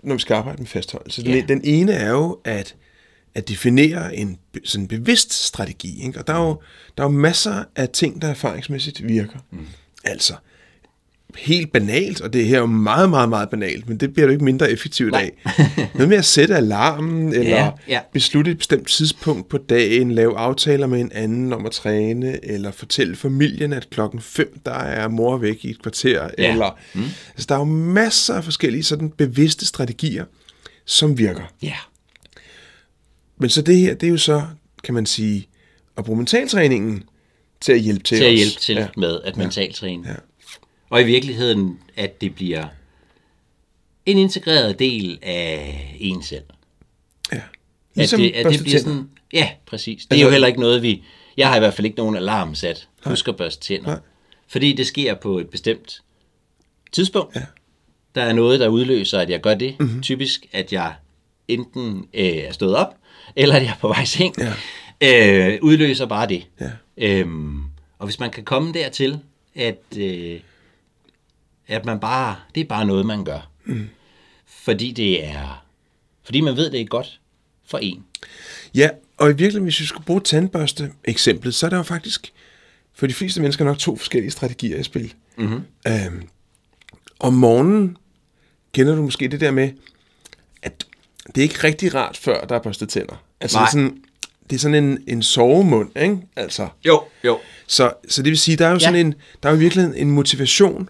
når 0.03 0.15
vi 0.15 0.21
skal 0.21 0.33
arbejde 0.33 0.57
med 0.61 0.67
fastholdelse. 0.67 1.23
Den, 1.23 1.31
Ja. 1.33 1.41
den 1.47 1.61
ene 1.63 1.91
er 1.91 2.09
jo 2.09 2.39
at, 2.43 2.75
at 3.35 3.47
definere 3.47 4.15
en 4.15 4.37
sådan 4.63 4.87
bevidst 4.87 5.33
strategi. 5.33 6.05
Ikke? 6.05 6.19
Og 6.19 6.27
der 6.27 6.33
er, 6.33 6.39
jo, 6.47 6.61
der 6.97 7.03
er 7.03 7.07
jo 7.07 7.11
masser 7.17 7.63
af 7.75 7.89
ting, 7.89 8.21
der 8.21 8.27
erfaringsmæssigt 8.27 9.07
virker. 9.07 9.39
Mm. 9.51 9.67
Altså, 10.03 10.33
helt 11.37 11.71
banalt, 11.71 12.21
og 12.21 12.33
det 12.33 12.45
her 12.45 12.55
er 12.55 12.59
jo 12.59 12.65
meget, 12.65 13.09
meget, 13.09 13.29
meget 13.29 13.49
banalt, 13.49 13.89
men 13.89 13.97
det 13.97 14.13
bliver 14.13 14.25
jo 14.25 14.31
ikke 14.31 14.43
mindre 14.43 14.71
effektivt 14.71 15.11
Nej. 15.11 15.31
af. 15.47 15.89
Noget 15.93 16.09
med 16.09 16.17
at 16.17 16.25
sætte 16.25 16.55
alarmen, 16.55 17.33
eller 17.35 17.49
Ja, 17.57 17.71
ja. 17.87 17.99
beslutte 18.13 18.51
et 18.51 18.57
bestemt 18.57 18.87
tidspunkt 18.87 19.49
på 19.49 19.57
dagen, 19.57 20.11
lave 20.11 20.37
aftaler 20.37 20.87
med 20.87 21.01
en 21.01 21.11
anden 21.13 21.53
om 21.53 21.65
at 21.65 21.71
træne, 21.71 22.45
eller 22.45 22.71
fortælle 22.71 23.15
familien, 23.15 23.73
at 23.73 23.89
klokken 23.89 24.21
5, 24.21 24.59
der 24.65 24.73
er 24.73 25.07
mor 25.07 25.37
væk 25.37 25.65
i 25.65 25.69
et 25.69 25.81
kvarter, 25.81 26.29
Ja. 26.37 26.51
eller... 26.51 26.79
Mm. 26.93 27.01
Altså, 27.33 27.45
der 27.49 27.55
er 27.55 27.59
jo 27.59 27.65
masser 27.65 28.33
af 28.33 28.43
forskellige 28.43 28.83
sådan 28.83 29.09
bevidste 29.09 29.65
strategier, 29.65 30.25
som 30.85 31.17
virker. 31.17 31.53
Ja. 31.63 31.75
Men 33.39 33.49
så 33.49 33.61
det 33.61 33.77
her, 33.77 33.93
det 33.93 34.07
er 34.07 34.11
jo 34.11 34.17
så, 34.17 34.41
kan 34.83 34.93
man 34.93 35.05
sige, 35.05 35.47
at 35.97 36.05
bruge 36.05 36.17
mentaltræningen 36.17 37.03
til 37.61 37.71
at 37.73 37.79
hjælpe 37.79 38.03
til 38.03 38.17
Til 38.17 38.23
at 38.25 38.33
os. 38.33 38.37
hjælpe 38.37 38.59
til 38.59 38.75
Ja. 38.75 38.87
med 38.97 39.19
at 39.23 39.37
mentaltræne. 39.37 40.07
Ja. 40.09 40.15
Og 40.91 41.01
i 41.01 41.03
virkeligheden, 41.03 41.79
at 41.95 42.21
det 42.21 42.35
bliver 42.35 42.65
en 44.05 44.17
integreret 44.17 44.79
del 44.79 45.19
af 45.21 45.95
en 45.99 46.23
selv. 46.23 46.43
ja. 47.31 47.37
At 47.37 47.41
Ligesom 47.95 48.19
det, 48.19 48.31
at 48.31 48.45
det 48.53 48.59
bliver 48.63 48.79
sådan, 48.79 49.09
ja, 49.33 49.49
præcis. 49.65 50.01
Det 50.05 50.11
er 50.11 50.15
Altså- 50.15 50.25
jo 50.25 50.31
heller 50.31 50.47
ikke 50.47 50.59
noget, 50.59 50.81
vi... 50.81 51.03
Jeg 51.37 51.49
har 51.49 51.55
i 51.55 51.59
hvert 51.59 51.73
fald 51.73 51.85
ikke 51.85 51.97
nogen 51.97 52.15
alarm 52.15 52.55
sat. 52.55 52.87
Husk 53.05 53.27
at 53.27 53.35
børste 53.37 53.61
tænder. 53.61 53.87
Nej. 53.89 53.99
Fordi 54.47 54.73
det 54.73 54.87
sker 54.87 55.15
på 55.15 55.39
et 55.39 55.49
bestemt 55.49 56.01
tidspunkt. 56.91 57.35
Ja. 57.35 57.41
Der 58.15 58.21
er 58.21 58.33
noget, 58.33 58.59
der 58.59 58.67
udløser, 58.67 59.19
at 59.19 59.29
jeg 59.29 59.41
gør 59.41 59.53
det. 59.55 59.75
Mm-hmm. 59.79 60.01
Typisk, 60.01 60.45
at 60.51 60.73
jeg 60.73 60.93
enten 61.47 62.07
øh, 62.13 62.25
er 62.25 62.51
stået 62.51 62.75
op, 62.75 62.95
eller 63.35 63.55
at 63.55 63.61
jeg 63.61 63.69
er 63.71 63.77
på 63.81 63.87
vej 63.87 64.01
i 64.01 64.05
seng. 64.05 64.35
Ja. 65.01 65.53
Øh, 65.53 65.59
udløser 65.61 66.05
bare 66.05 66.27
det. 66.27 66.47
Ja. 66.61 66.71
Øhm, 66.97 67.63
og 67.99 68.05
hvis 68.05 68.19
man 68.19 68.29
kan 68.31 68.43
komme 68.43 68.73
dertil, 68.73 69.19
at, 69.55 69.83
øh, 69.97 70.39
at 71.71 71.85
man 71.85 71.99
bare, 71.99 72.35
det 72.55 72.61
er 72.61 72.65
bare 72.65 72.85
noget, 72.85 73.05
man 73.05 73.25
gør. 73.25 73.49
Mm. 73.65 73.89
Fordi 74.45 74.91
det 74.91 75.25
er, 75.25 75.65
fordi 76.23 76.41
man 76.41 76.55
ved, 76.57 76.71
det 76.71 76.81
er 76.81 76.85
godt 76.85 77.19
for 77.65 77.77
en. 77.77 78.03
Ja, 78.75 78.89
og 79.17 79.25
i 79.27 79.31
virkeligheden, 79.33 79.63
hvis 79.63 79.79
vi 79.79 79.85
skulle 79.85 80.05
bruge 80.05 80.21
tandbørste 80.21 80.91
eksemplet, 81.03 81.55
så 81.55 81.65
er 81.65 81.69
der 81.69 81.77
jo 81.77 81.83
faktisk 81.83 82.33
for 82.93 83.07
de 83.07 83.13
fleste 83.13 83.41
mennesker 83.41 83.65
nok 83.65 83.77
to 83.77 83.95
forskellige 83.95 84.31
strategier 84.31 84.77
i 84.77 84.83
spil. 84.83 85.13
Mm-hmm. 85.37 85.61
Øhm, 85.87 86.27
om 87.19 87.33
morgenen 87.33 87.97
kender 88.73 88.95
du 88.95 89.01
måske 89.01 89.27
det 89.27 89.39
der 89.39 89.51
med, 89.51 89.69
at 90.63 90.85
det 91.35 91.37
er 91.37 91.43
ikke 91.43 91.63
rigtig 91.63 91.95
rart, 91.95 92.17
før 92.17 92.45
der 92.45 92.55
er 92.55 92.59
børstet 92.59 92.89
tænder. 92.89 93.23
Altså 93.41 93.57
Nej. 93.57 93.65
det 93.65 93.67
er 93.67 93.71
sådan, 93.71 93.97
det 94.49 94.55
er 94.55 94.59
sådan 94.59 94.83
en, 94.83 95.03
en 95.07 95.23
sovemund, 95.23 95.97
ikke? 95.99 96.17
Altså, 96.35 96.67
Jo, 96.85 97.03
jo. 97.23 97.39
så, 97.67 97.93
så 98.09 98.21
det 98.23 98.29
vil 98.29 98.37
sige, 98.37 98.57
der 98.57 98.65
er 98.65 98.69
jo 98.69 98.75
Ja. 98.75 98.79
sådan 98.79 99.05
en, 99.05 99.13
der 99.43 99.49
er 99.49 99.53
jo 99.53 99.59
virkelig 99.59 99.91
en 99.95 100.11
motivation 100.11 100.89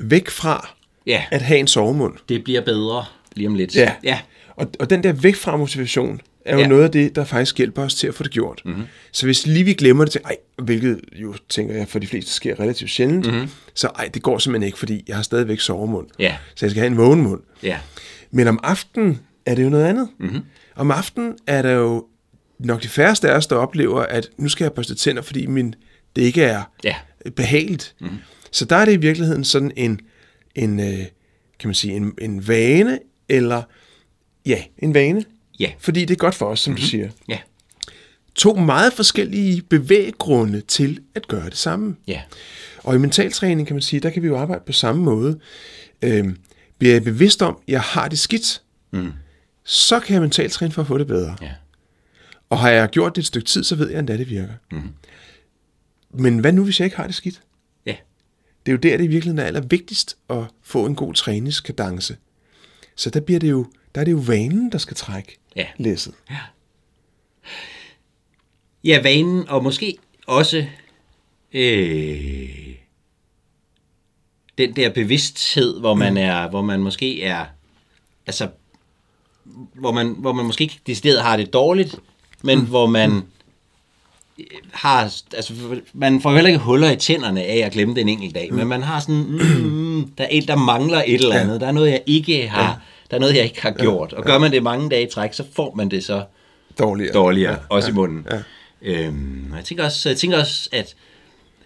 væk 0.00 0.30
fra 0.30 0.68
Ja. 1.06 1.24
at 1.30 1.42
have 1.42 1.58
en 1.60 1.66
sovemund. 1.66 2.14
Det 2.28 2.44
bliver 2.44 2.60
bedre 2.60 3.04
lige 3.36 3.48
om 3.48 3.54
lidt. 3.54 3.76
Ja. 3.76 3.92
ja. 4.04 4.18
Og, 4.56 4.70
og 4.80 4.90
den 4.90 5.02
der 5.02 5.12
væk 5.12 5.36
fra 5.36 5.56
motivation 5.56 6.20
er 6.44 6.54
jo 6.54 6.60
ja. 6.60 6.66
Noget 6.66 6.84
af 6.84 6.90
det, 6.90 7.16
der 7.16 7.24
faktisk 7.24 7.58
hjælper 7.58 7.82
os 7.82 7.94
til 7.94 8.06
at 8.06 8.14
få 8.14 8.22
det 8.22 8.32
gjort. 8.32 8.62
Mm-hmm. 8.64 8.82
Så 9.12 9.26
hvis 9.26 9.46
lige 9.46 9.64
vi 9.64 9.74
glemmer 9.74 10.04
det 10.04 10.12
til, 10.12 10.20
ej, 10.24 10.36
hvilket 10.58 11.00
jo 11.12 11.34
tænker 11.48 11.74
jeg 11.74 11.88
for 11.88 11.98
de 11.98 12.06
fleste 12.06 12.32
sker 12.32 12.60
relativt 12.60 12.90
sjældent, 12.90 13.26
mm-hmm. 13.26 13.48
så 13.74 13.86
ej, 13.88 14.10
det 14.14 14.22
går 14.22 14.38
simpelthen 14.38 14.66
ikke, 14.66 14.78
fordi 14.78 15.04
jeg 15.08 15.16
har 15.16 15.22
stadigvæk 15.22 15.60
sovemund. 15.60 16.06
Ja. 16.18 16.36
Så 16.54 16.66
jeg 16.66 16.70
skal 16.70 16.80
have 16.80 16.86
en 16.90 16.96
vågen 16.96 17.20
mund. 17.22 17.40
Ja. 17.62 17.78
Men 18.30 18.46
om 18.48 18.60
aftenen 18.62 19.20
er 19.46 19.54
det 19.54 19.64
jo 19.64 19.68
noget 19.68 19.84
andet. 19.84 20.08
Mm-hmm. 20.18 20.40
Om 20.76 20.90
aftenen 20.90 21.34
er 21.46 21.62
der 21.62 21.70
jo 21.72 22.06
nok 22.58 22.82
de 22.82 22.88
færreste 22.88 23.30
af 23.30 23.36
os, 23.36 23.46
der 23.46 23.56
oplever, 23.56 24.00
at 24.00 24.28
nu 24.36 24.48
skal 24.48 24.64
jeg 24.64 24.72
børste 24.72 24.94
tænder, 24.94 25.22
fordi 25.22 25.46
min, 25.46 25.74
det 26.16 26.22
ikke 26.22 26.42
er 26.42 26.62
Ja. 26.84 26.94
behageligt. 27.36 27.94
Mm-hmm. 28.00 28.18
Så 28.52 28.64
der 28.64 28.76
er 28.76 28.84
det 28.84 28.92
i 28.92 28.96
virkeligheden 28.96 29.44
sådan 29.44 29.72
en, 29.76 30.00
en 30.54 30.80
øh, 30.80 31.06
kan 31.58 31.68
man 31.68 31.74
sige, 31.74 31.96
en, 31.96 32.12
en 32.20 32.48
vane, 32.48 32.98
eller 33.28 33.62
ja, 34.46 34.62
en 34.78 34.94
vane. 34.94 35.24
Ja. 35.60 35.72
Fordi 35.78 36.00
det 36.04 36.10
er 36.10 36.18
godt 36.18 36.34
for 36.34 36.46
os, 36.46 36.60
som 36.60 36.70
mm-hmm. 36.70 36.80
du 36.80 36.86
siger. 36.86 37.10
Ja. 37.28 37.38
To 38.34 38.54
meget 38.54 38.92
forskellige 38.92 39.62
bevæggrunde 39.62 40.60
til 40.60 41.00
at 41.14 41.28
gøre 41.28 41.44
det 41.44 41.56
samme. 41.56 41.96
Ja. 42.06 42.22
Og 42.78 42.94
i 42.94 42.98
mentaltræning 42.98 43.66
kan 43.66 43.76
man 43.76 43.82
sige, 43.82 44.00
der 44.00 44.10
kan 44.10 44.22
vi 44.22 44.26
jo 44.26 44.38
arbejde 44.38 44.62
på 44.66 44.72
samme 44.72 45.02
måde. 45.02 45.38
Øhm, 46.02 46.36
bliver 46.78 46.94
jeg 46.94 47.04
bevidst 47.04 47.42
om, 47.42 47.58
at 47.62 47.72
jeg 47.72 47.80
har 47.80 48.08
det 48.08 48.18
skidt, 48.18 48.62
mm. 48.92 49.12
så 49.64 50.00
kan 50.00 50.14
jeg 50.14 50.22
mentaltræne 50.22 50.72
for 50.72 50.82
at 50.82 50.88
få 50.88 50.98
det 50.98 51.06
bedre. 51.06 51.36
Ja. 51.42 51.50
Og 52.50 52.58
har 52.58 52.70
jeg 52.70 52.88
gjort 52.88 53.16
det 53.16 53.22
et 53.22 53.26
stykke 53.26 53.46
tid, 53.46 53.64
så 53.64 53.76
ved 53.76 53.90
jeg, 53.90 53.98
at 53.98 54.08
det 54.08 54.30
virker. 54.30 54.54
Mm. 54.72 54.88
Men 56.14 56.38
hvad 56.38 56.52
nu, 56.52 56.64
hvis 56.64 56.80
jeg 56.80 56.84
ikke 56.84 56.96
har 56.96 57.06
det 57.06 57.14
skidt? 57.14 57.42
Ja. 58.66 58.72
Det 58.72 58.84
er 58.84 58.88
jo 58.88 58.92
der, 58.92 58.96
det 58.96 59.04
i 59.04 59.08
virkeligheden 59.08 59.38
er 59.38 59.44
allervigtigst 59.44 60.16
at 60.30 60.44
få 60.62 60.86
en 60.86 60.94
god 60.94 61.14
træningskadence. 61.14 62.16
Så 62.96 63.10
der, 63.10 63.20
bliver 63.20 63.40
det 63.40 63.50
jo, 63.50 63.66
der 63.94 64.00
er 64.00 64.04
det 64.04 64.12
jo 64.12 64.22
vanen, 64.26 64.72
der 64.72 64.78
skal 64.78 64.96
trække 64.96 65.38
Ja. 65.56 65.66
læsset. 65.78 66.14
Ja, 68.84 69.02
vanen, 69.02 69.48
og 69.48 69.62
måske 69.62 69.98
også 70.26 70.66
øh, 71.52 72.74
den 74.58 74.76
der 74.76 74.90
bevidsthed, 74.90 75.80
hvor 75.80 75.94
man 75.94 76.16
er, 76.16 76.48
hvor 76.48 76.62
man 76.62 76.80
måske 76.80 77.22
er, 77.22 77.46
altså, 78.26 78.48
hvor 79.74 79.92
man, 79.92 80.14
hvor 80.18 80.32
man 80.32 80.46
måske 80.46 80.62
ikke 80.62 80.80
decideret 80.86 81.22
har 81.22 81.36
det 81.36 81.52
dårligt, 81.52 81.96
men 82.42 82.58
mm. 82.58 82.66
hvor 82.66 82.86
man 82.86 83.12
øh, 83.12 83.22
har, 84.72 85.14
altså, 85.36 85.52
man 85.92 86.20
får 86.20 86.32
heller 86.32 86.48
ikke 86.48 86.60
huller 86.60 86.90
i 86.90 86.96
tænderne 86.96 87.42
af 87.42 87.56
at 87.56 87.72
glemme 87.72 87.94
den 87.94 88.08
enkelt 88.08 88.34
dag, 88.34 88.48
mm. 88.50 88.56
men 88.56 88.66
man 88.66 88.82
har 88.82 89.00
sådan, 89.00 89.24
mm, 89.60 90.10
der 90.18 90.24
er 90.24 90.28
et, 90.30 90.48
der 90.48 90.56
mangler 90.56 91.02
et 91.06 91.14
eller 91.14 91.36
andet, 91.36 91.54
ja. 91.54 91.58
der 91.58 91.66
er 91.66 91.72
noget, 91.72 91.90
jeg 91.90 92.02
ikke 92.06 92.48
har, 92.48 92.62
ja. 92.62 92.74
der 93.10 93.16
er 93.16 93.20
noget, 93.20 93.36
jeg 93.36 93.44
ikke 93.44 93.62
har 93.62 93.70
gjort, 93.70 94.12
og 94.12 94.24
gør 94.24 94.38
man 94.38 94.52
det 94.52 94.62
mange 94.62 94.90
dage 94.90 95.06
i 95.06 95.10
træk, 95.10 95.32
så 95.32 95.44
får 95.52 95.74
man 95.74 95.90
det 95.90 96.04
så 96.04 96.24
Dårligere. 96.78 97.12
dårligere, 97.12 97.52
ja, 97.52 97.58
også 97.68 97.90
i 97.90 97.92
munden. 97.94 98.26
ja. 98.30 98.42
Øhm, 98.82 99.48
og 99.50 99.56
jeg 99.56 99.64
tænker 99.64 99.84
også, 99.84 100.08
jeg 100.08 100.18
tænker 100.18 100.38
også 100.38 100.68
at, 100.72 100.94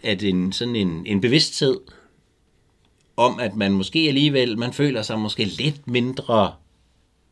at 0.03 0.23
en, 0.23 0.53
sådan 0.53 0.77
en, 0.77 1.03
en 1.07 1.21
bevidsthed 1.21 1.77
om, 3.17 3.41
at 3.41 3.57
man 3.57 3.73
måske 3.73 3.99
alligevel, 3.99 4.59
man 4.59 4.73
føler 4.73 5.03
sig 5.03 5.19
måske 5.19 5.45
lidt 5.45 5.87
mindre, 5.89 6.53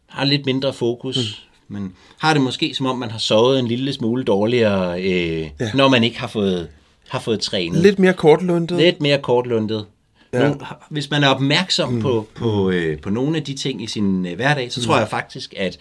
har 0.07 0.25
lidt 0.25 0.47
mindre 0.47 0.73
fokus, 0.73 1.17
mm. 1.17 1.52
Men 1.73 1.93
har 2.19 2.33
det 2.35 2.43
måske 2.43 2.75
som 2.75 2.87
om, 2.87 2.99
man 2.99 3.11
har 3.11 3.19
sovet 3.19 3.59
en 3.59 3.67
lille 3.67 3.93
smule 3.93 4.25
dårligere, 4.25 5.03
øh, 5.03 5.51
Ja. 5.61 5.71
når 5.75 5.89
man 5.89 6.05
ikke 6.05 6.21
har 6.21 6.27
fået, 6.27 6.69
har 7.09 7.21
fået 7.21 7.41
trænet. 7.41 7.83
Lidt 7.83 7.99
mere 7.99 8.13
kortlundet. 8.13 8.79
Lidt 8.79 9.01
mere 9.01 9.19
kortlundet. 9.19 9.87
Ja. 10.33 10.39
Ja. 10.39 10.45
Nogle, 10.45 10.61
hvis 10.89 11.11
man 11.11 11.25
er 11.25 11.29
opmærksom 11.29 11.93
mm. 11.93 12.01
på, 12.01 12.27
på, 12.35 12.71
øh, 12.71 13.01
på 13.01 13.11
nogle 13.11 13.37
af 13.37 13.43
de 13.43 13.55
ting 13.55 13.83
i 13.83 13.87
sin 13.87 14.27
øh, 14.27 14.37
hverdag, 14.37 14.73
så 14.73 14.81
mm. 14.81 14.87
tror 14.87 14.99
jeg 14.99 15.09
faktisk, 15.09 15.55
at, 15.57 15.79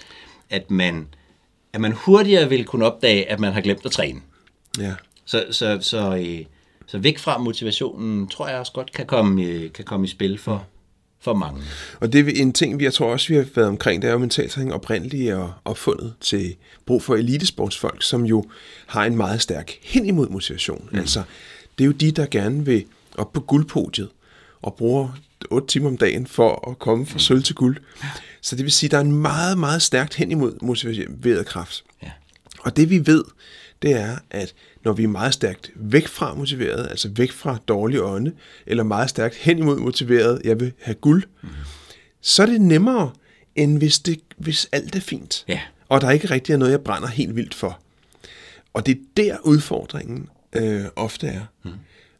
at, 0.49 0.71
man, 0.71 1.07
at 1.73 1.81
man 1.81 1.91
hurtigere 1.91 2.49
vil 2.49 2.65
kunne 2.65 2.85
opdage, 2.85 3.31
at 3.31 3.39
man 3.39 3.53
har 3.53 3.61
glemt 3.61 3.85
at 3.85 3.91
træne. 3.91 4.19
Ja. 4.79 4.93
Så, 5.25 5.45
så, 5.51 5.77
så, 5.81 6.15
øh, 6.15 6.45
så 6.87 6.97
væk 6.97 7.19
fra 7.19 7.37
motivationen, 7.37 8.27
tror 8.27 8.47
jeg 8.47 8.59
også 8.59 8.71
godt 8.71 8.91
kan 8.91 9.05
komme, 9.05 9.43
øh, 9.43 9.71
kan 9.71 9.85
komme 9.85 10.05
i 10.05 10.09
spil 10.09 10.37
for, 10.37 10.65
for 11.21 11.33
mange. 11.33 11.61
Og 11.99 12.13
det 12.13 12.27
er 12.27 12.41
en 12.41 12.53
ting, 12.53 12.79
vi 12.79 12.83
jeg 12.83 12.93
tror 12.93 13.11
også, 13.11 13.27
vi 13.27 13.35
har 13.35 13.45
været 13.55 13.67
omkring, 13.67 14.01
det 14.01 14.07
er 14.07 14.11
jo 14.11 14.17
mentaltræning 14.19 14.73
oprindeligt 14.73 15.33
og 15.33 15.53
opfundet 15.65 16.13
til 16.21 16.55
brug 16.85 17.03
for 17.03 17.15
elitesportsfolk, 17.15 18.03
som 18.03 18.25
jo 18.25 18.45
har 18.87 19.05
en 19.05 19.17
meget 19.17 19.41
stærk 19.41 19.71
hen 19.81 20.05
imod 20.05 20.29
motivation. 20.29 20.89
Mm. 20.91 20.99
Altså, 20.99 21.23
det 21.77 21.83
er 21.83 21.85
jo 21.85 21.91
de, 21.91 22.11
der 22.11 22.25
gerne 22.25 22.65
vil 22.65 22.85
op 23.17 23.33
på 23.33 23.39
guldpodiet 23.39 24.09
og 24.61 24.75
bruger 24.75 25.17
8 25.49 25.67
timer 25.67 25.87
om 25.87 25.97
dagen 25.97 26.27
for 26.27 26.69
at 26.69 26.79
komme 26.79 27.05
fra 27.05 27.19
sølv 27.19 27.43
til 27.43 27.55
guld. 27.55 27.77
Så 28.41 28.55
det 28.55 28.63
vil 28.63 28.71
sige, 28.71 28.87
at 28.87 28.91
der 28.91 28.97
er 28.97 29.01
en 29.01 29.11
meget, 29.11 29.57
meget 29.57 29.81
stærkt 29.81 30.15
hen 30.15 30.31
imod 30.31 30.53
motiveret 30.61 31.45
kraft. 31.45 31.83
Ja. 32.03 32.11
Og 32.59 32.77
det 32.77 32.89
vi 32.89 33.05
ved, 33.05 33.23
det 33.81 33.91
er, 33.91 34.17
at 34.29 34.53
når 34.83 34.93
vi 34.93 35.03
er 35.03 35.07
meget 35.07 35.33
stærkt 35.33 35.71
væk 35.75 36.07
fra 36.07 36.33
motiveret, 36.33 36.87
altså 36.89 37.09
væk 37.15 37.31
fra 37.31 37.57
dårlig 37.67 38.01
ånde, 38.01 38.31
eller 38.65 38.83
meget 38.83 39.09
stærkt 39.09 39.35
hen 39.35 39.57
imod 39.57 39.79
motiveret, 39.79 40.41
jeg 40.43 40.59
vil 40.59 40.73
have 40.81 40.95
guld, 40.95 41.23
mm. 41.41 41.49
så 42.21 42.41
er 42.41 42.45
det 42.47 42.61
nemmere, 42.61 43.11
end 43.55 43.77
hvis, 43.77 43.99
det, 43.99 44.19
hvis 44.37 44.67
alt 44.71 44.95
er 44.95 44.99
fint. 44.99 45.45
Ja. 45.47 45.61
Og 45.89 46.01
der 46.01 46.11
ikke 46.11 46.29
rigtig 46.29 46.53
er 46.53 46.57
noget, 46.57 46.71
jeg 46.71 46.81
brænder 46.81 47.07
helt 47.07 47.35
vildt 47.35 47.53
for. 47.53 47.79
Og 48.73 48.85
det 48.85 48.91
er 48.97 49.01
der 49.17 49.37
udfordringen 49.43 50.29
øh, 50.53 50.83
ofte 50.95 51.27
er. 51.27 51.41
Mm. 51.63 51.71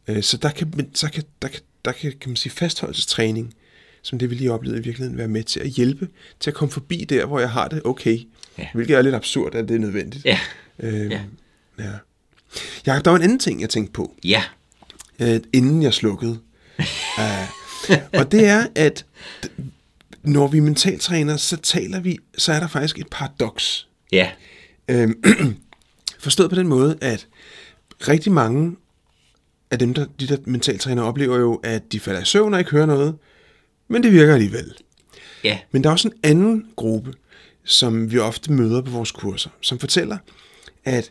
Øh, 0.08 0.22
så 0.22 0.36
der 0.36 0.50
kan, 0.50 0.90
så 0.94 1.10
kan, 1.10 1.22
der 1.42 1.48
kan, 1.48 1.60
der 1.84 1.92
kan, 1.92 2.12
kan 2.20 2.30
man 2.30 2.36
sige, 2.36 2.52
fastholdelsestræning, 2.52 3.54
som 4.02 4.18
det 4.18 4.30
vi 4.30 4.34
lige 4.34 4.52
oplevede 4.52 4.80
i 4.80 4.84
virkeligheden, 4.84 5.18
være 5.18 5.28
med 5.28 5.42
til 5.44 5.60
at 5.60 5.68
hjælpe 5.68 6.08
til 6.40 6.50
at 6.50 6.54
komme 6.54 6.72
forbi 6.72 7.04
der, 7.08 7.26
hvor 7.26 7.40
jeg 7.40 7.50
har 7.50 7.68
det 7.68 7.82
okay. 7.84 8.18
Ja. 8.58 8.66
Hvilket 8.74 8.96
er 8.96 9.02
lidt 9.02 9.14
absurd, 9.14 9.54
at 9.54 9.68
det 9.68 9.74
er 9.74 9.78
nødvendigt. 9.78 10.24
Ja. 10.24 10.38
Øh, 10.78 11.10
Ja. 11.10 11.20
ja. 11.78 11.90
Jacob, 12.86 13.04
der 13.04 13.10
var 13.10 13.16
en 13.18 13.22
anden 13.24 13.38
ting, 13.38 13.60
jeg 13.60 13.70
tænkte 13.70 13.92
på, 13.92 14.14
Ja. 14.24 14.42
øh, 15.18 15.40
inden 15.52 15.82
jeg 15.82 15.94
slukkede. 15.94 16.38
uh, 17.18 17.96
og 18.20 18.32
det 18.32 18.46
er, 18.46 18.66
at 18.74 19.06
når 20.22 20.46
vi 20.48 20.60
mentaltræner, 20.60 21.36
så 21.36 21.56
taler 21.56 22.00
vi, 22.00 22.18
så 22.38 22.52
er 22.52 22.60
der 22.60 22.68
faktisk 22.68 22.98
et 22.98 23.06
paradoks. 23.10 23.88
Ja. 24.12 24.30
Øhm, 24.88 25.22
forstået 26.18 26.50
på 26.50 26.56
den 26.56 26.68
måde, 26.68 26.98
at 27.00 27.26
rigtig 28.08 28.32
mange 28.32 28.76
af 29.70 29.78
dem, 29.78 29.94
der, 29.94 30.06
de 30.20 30.26
der 30.26 30.36
mentaltræner, 30.46 31.02
oplever 31.02 31.38
jo, 31.38 31.54
at 31.54 31.92
de 31.92 32.00
falder 32.00 32.20
i 32.20 32.24
søvn 32.24 32.54
og 32.54 32.60
ikke 32.60 32.70
hører 32.70 32.86
noget, 32.86 33.14
men 33.88 34.02
det 34.02 34.12
virker 34.12 34.34
alligevel. 34.34 34.74
Ja. 35.44 35.58
Men 35.70 35.82
der 35.84 35.88
er 35.88 35.92
også 35.92 36.08
en 36.08 36.14
anden 36.22 36.66
gruppe, 36.76 37.12
som 37.64 38.10
vi 38.12 38.18
ofte 38.18 38.52
møder 38.52 38.82
på 38.82 38.90
vores 38.90 39.12
kurser, 39.12 39.50
som 39.60 39.78
fortæller, 39.78 40.18
at 40.84 41.10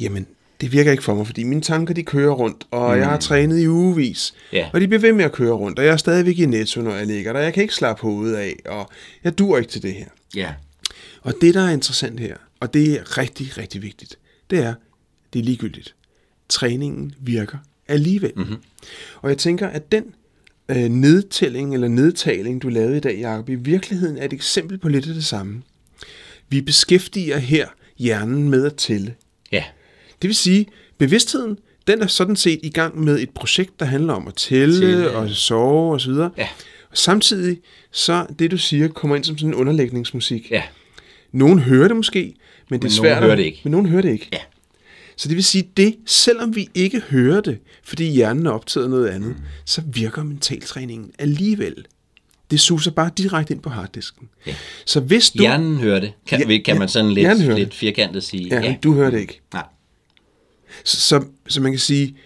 jamen, 0.00 0.26
det 0.60 0.72
virker 0.72 0.90
ikke 0.90 1.04
for 1.04 1.14
mig, 1.14 1.26
fordi 1.26 1.44
mine 1.44 1.60
tanker 1.60 1.94
de 1.94 2.02
kører 2.02 2.32
rundt, 2.32 2.66
og 2.70 2.90
mm. 2.94 2.98
jeg 2.98 3.06
har 3.08 3.18
trænet 3.18 3.60
i 3.60 3.68
ugevis, 3.68 4.34
Ja. 4.52 4.70
og 4.72 4.80
de 4.80 4.88
bliver 4.88 5.00
ved 5.00 5.12
med 5.12 5.24
at 5.24 5.32
køre 5.32 5.52
rundt, 5.52 5.78
og 5.78 5.84
jeg 5.84 5.92
er 5.92 5.96
stadigvæk 5.96 6.38
i 6.38 6.46
netto, 6.46 6.80
når 6.80 6.94
jeg 6.94 7.06
ligger 7.06 7.32
der, 7.32 7.40
jeg 7.40 7.54
kan 7.54 7.62
ikke 7.62 7.74
slappe 7.74 8.02
hovedet 8.02 8.36
af, 8.36 8.56
og 8.66 8.90
jeg 9.24 9.38
dur 9.38 9.58
ikke 9.58 9.70
til 9.70 9.82
det 9.82 9.94
her. 9.94 10.06
Ja. 10.34 10.52
Og 11.22 11.34
det, 11.40 11.54
der 11.54 11.60
er 11.60 11.70
interessant 11.70 12.20
her, 12.20 12.36
og 12.60 12.74
det 12.74 12.92
er 12.92 13.18
rigtig, 13.18 13.58
rigtig 13.58 13.82
vigtigt, 13.82 14.18
det 14.50 14.58
er, 14.58 14.74
det 15.32 15.38
er 15.38 15.42
ligegyldigt. 15.42 15.94
Træningen 16.48 17.12
virker 17.20 17.58
alligevel. 17.88 18.32
Mm-hmm. 18.36 18.56
Og 19.22 19.28
jeg 19.28 19.38
tænker, 19.38 19.68
at 19.68 19.92
den 19.92 20.04
øh, 20.68 20.88
nedtælling 20.88 21.74
eller 21.74 21.88
nedtaling, 21.88 22.62
du 22.62 22.68
lavede 22.68 22.96
i 22.96 23.00
dag, 23.00 23.18
Jacob, 23.20 23.48
i 23.48 23.54
virkeligheden 23.54 24.18
er 24.18 24.24
et 24.24 24.32
eksempel 24.32 24.78
på 24.78 24.88
lidt 24.88 25.08
af 25.08 25.14
det 25.14 25.24
samme. 25.24 25.62
Vi 26.48 26.60
beskæftiger 26.60 27.38
her 27.38 27.66
hjernen 27.98 28.50
med 28.50 28.66
at 28.66 28.74
tælle. 28.76 29.14
Det 30.22 30.28
vil 30.28 30.34
sige, 30.34 30.66
bevidstheden, 30.98 31.58
den 31.86 32.02
er 32.02 32.06
sådan 32.06 32.36
set 32.36 32.60
i 32.62 32.70
gang 32.70 33.00
med 33.00 33.20
et 33.20 33.30
projekt, 33.30 33.80
der 33.80 33.86
handler 33.86 34.12
om 34.14 34.28
at 34.28 34.34
tælle, 34.34 34.80
Tælle. 34.80 35.10
og 35.10 35.30
sove 35.30 35.94
osv. 35.94 36.10
Ja. 36.10 36.48
Og 36.90 36.96
samtidig, 36.96 37.58
så 37.92 38.26
det 38.38 38.50
du 38.50 38.58
siger, 38.58 38.88
kommer 38.88 39.16
ind 39.16 39.24
som 39.24 39.38
sådan 39.38 39.50
en 39.50 39.54
underlægningsmusik. 39.54 40.50
Ja. 40.50 40.62
Nogen 41.32 41.58
hører 41.58 41.88
det 41.88 41.96
måske, 41.96 42.34
men 42.70 42.82
det 42.82 42.88
er 42.88 42.92
svært. 42.92 43.22
hører 43.22 43.36
det 43.36 43.42
ikke. 43.42 43.60
Men 43.64 43.70
nogen 43.70 43.86
hører 43.86 44.02
det 44.02 44.12
ikke. 44.12 44.28
Ja. 44.32 44.38
Så 45.16 45.28
det 45.28 45.36
vil 45.36 45.44
sige, 45.44 45.68
det, 45.76 45.96
selvom 46.06 46.56
vi 46.56 46.68
ikke 46.74 47.00
hører 47.00 47.40
det, 47.40 47.58
fordi 47.84 48.10
hjernen 48.10 48.46
er 48.46 48.50
optaget 48.50 48.90
noget 48.90 49.08
andet, 49.08 49.28
mm. 49.28 49.42
så 49.64 49.82
virker 49.86 50.22
mentaltræningen 50.22 51.10
alligevel. 51.18 51.84
Det 52.50 52.60
suser 52.60 52.90
bare 52.90 53.10
direkte 53.18 53.54
ind 53.54 53.62
på 53.62 53.70
harddisken. 53.70 54.28
Ja. 54.46 54.54
Så 54.86 55.00
hvis 55.00 55.30
du... 55.30 55.38
Hjernen 55.42 55.76
hører 55.76 56.00
det, 56.00 56.12
kan, 56.26 56.50
Ja, 56.50 56.58
kan 56.58 56.78
man 56.78 56.88
sådan 56.88 57.10
lidt, 57.10 57.54
lidt 57.56 57.74
firkantet 57.74 58.22
sige. 58.22 58.48
Ja, 58.54 58.60
ja. 58.60 58.76
du 58.82 58.94
hører 58.94 59.10
det 59.10 59.20
ikke. 59.20 59.40
Nej. 59.52 59.64
Så, 60.84 61.00
så, 61.00 61.24
så 61.48 61.60
man 61.60 61.72
kan 61.72 61.78
sige, 61.78 62.16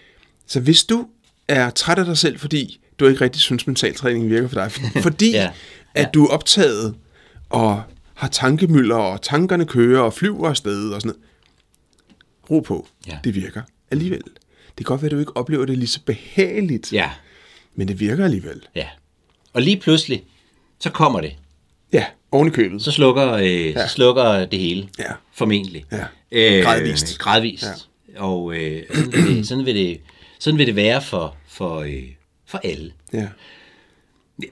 så 0.47 0.59
hvis 0.59 0.83
du 0.83 1.07
er 1.47 1.69
træt 1.69 1.99
af 1.99 2.05
dig 2.05 2.17
selv, 2.17 2.39
fordi 2.39 2.79
du 2.99 3.07
ikke 3.07 3.21
rigtig 3.21 3.41
synes, 3.41 3.67
mentaltræningen 3.67 4.29
virker 4.29 4.47
for 4.47 4.55
dig, 4.55 4.71
for- 4.71 5.01
fordi 5.09 5.31
Ja. 5.31 5.41
ja. 5.43 5.51
at 5.93 6.13
du 6.13 6.25
er 6.25 6.29
optaget 6.29 6.95
og 7.49 7.83
har 8.13 8.27
tankemøller, 8.27 8.95
og 8.95 9.21
tankerne 9.21 9.65
kører 9.65 10.01
og 10.01 10.13
flyver 10.13 10.49
afsted 10.49 10.89
og 10.89 11.01
sådan 11.01 11.09
noget. 11.15 11.21
Ro 12.49 12.59
på. 12.59 12.87
Ja. 13.07 13.17
Det 13.23 13.35
virker 13.35 13.61
alligevel. 13.91 14.23
Det 14.67 14.77
kan 14.77 14.83
godt 14.83 15.01
være, 15.01 15.07
at 15.07 15.11
du 15.11 15.19
ikke 15.19 15.37
oplever 15.37 15.65
det 15.65 15.77
lige 15.77 15.87
så 15.87 15.99
behageligt, 16.05 16.93
Ja. 16.93 17.09
men 17.75 17.87
det 17.87 17.99
virker 17.99 18.23
alligevel. 18.25 18.61
Ja. 18.75 18.87
Og 19.53 19.61
lige 19.61 19.77
pludselig, 19.77 20.23
så 20.79 20.89
kommer 20.89 21.21
det. 21.21 21.35
Ja, 21.93 22.05
oven 22.31 22.47
i 22.47 22.51
købet. 22.51 22.81
Så 22.81 22.91
slukker, 22.91 23.31
øh, 23.33 23.65
ja. 23.65 23.87
så 23.87 23.93
slukker 23.93 24.45
det 24.45 24.59
hele. 24.59 24.87
Ja. 24.99 25.11
Formentlig. 25.33 25.85
Ja. 25.91 26.05
Øh, 26.31 26.63
Gradvist. 26.63 27.17
Gradvist. 27.19 27.63
Ja. 27.63 27.69
Og 28.17 28.55
øh, 28.55 28.83
sådan, 28.93 29.11
vil 29.25 29.35
det, 29.37 29.47
sådan, 29.47 29.65
vil 29.65 29.75
det, 29.75 30.01
sådan 30.39 30.57
vil 30.57 30.67
det 30.67 30.75
være 30.75 31.01
for, 31.01 31.35
for, 31.47 31.79
øh, 31.79 32.03
for 32.45 32.57
alle. 32.63 32.91
Ja. 33.13 33.27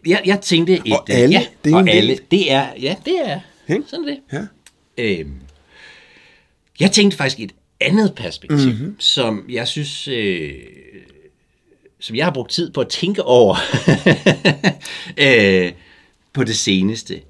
Jeg, 0.06 0.22
jeg 0.26 0.42
tænkte 0.42 0.74
et... 0.74 0.94
Og 0.94 1.10
alle, 1.10 1.34
Ja, 1.40 1.46
det 1.66 1.72
er 1.74 1.76
og 1.78 1.90
alle. 1.90 2.18
Det 2.32 2.52
er, 2.52 2.68
ja, 2.82 2.96
det 3.06 3.16
er. 3.26 3.40
Ikke? 3.70 3.84
Sådan 3.88 4.06
er 4.06 4.10
det. 4.10 4.20
Ja. 4.34 4.46
Øhm, 5.04 5.34
jeg 6.80 6.92
tænkte 6.92 7.18
faktisk 7.18 7.40
et 7.40 7.52
andet 7.82 8.14
perspektiv, 8.16 8.58
Mhm. 8.58 8.78
mm-hmm. 8.78 8.96
som 9.00 9.46
jeg 9.50 9.68
synes, 9.68 10.08
øh, 10.08 10.54
som 12.00 12.16
jeg 12.16 12.26
har 12.26 12.32
brugt 12.34 12.52
tid 12.52 12.72
på 12.72 12.82
at 12.82 12.90
tænke 12.90 13.24
over 13.24 13.56
øh, 15.18 15.72
på 16.34 16.44
det 16.44 16.56
seneste. 16.56 17.22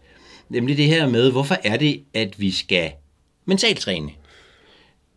Nemlig 0.49 0.77
det 0.77 0.85
her 0.85 1.07
med, 1.09 1.31
hvorfor 1.31 1.57
er 1.63 1.77
det, 1.77 2.03
at 2.13 2.39
vi 2.39 2.51
skal 2.51 2.91
mentaltræne? 3.45 4.09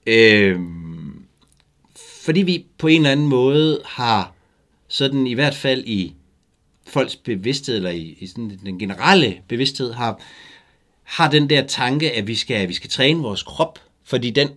Øhm, 0.07 1.06
fordi 2.27 2.43
vi 2.43 2.67
på 2.79 2.87
en 2.87 2.97
eller 2.97 3.11
anden 3.11 3.27
måde 3.27 3.81
har 3.85 4.33
sådan 4.89 5.27
i 5.27 5.35
hvert 5.35 5.55
fald 5.55 5.85
i 5.87 6.15
folks 6.87 7.17
bevidsthed, 7.17 7.77
eller 7.77 7.91
i, 7.91 8.17
i 8.21 8.27
sådan 8.27 8.61
den 8.65 8.79
generelle 8.79 9.37
bevidsthed, 9.49 9.93
har, 9.93 10.21
har 11.03 11.31
den 11.31 11.51
der 11.51 11.67
tanke, 11.67 12.13
at 12.13 12.27
vi 12.27 12.35
skal, 12.35 12.69
vi 12.69 12.75
skal 12.75 12.91
træne 12.91 13.23
vores 13.23 13.43
krop, 13.43 13.79
fordi 14.05 14.31
den, 14.31 14.49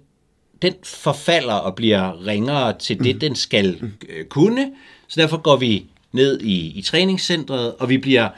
den 0.62 0.73
forfalder 0.84 1.53
og 1.53 1.75
bliver 1.75 2.25
ringere 2.27 2.77
til 2.77 2.99
det, 2.99 3.21
den 3.21 3.36
skal 3.36 3.91
øh, 4.10 4.25
kunne. 4.25 4.71
Så 5.08 5.21
derfor 5.21 5.38
går 5.38 5.55
vi 5.55 5.86
ned 6.12 6.41
i, 6.41 6.79
i 6.79 6.82
træningscentret, 6.82 7.75
og 7.75 7.89
vi 7.89 7.97
bliver 7.97 8.29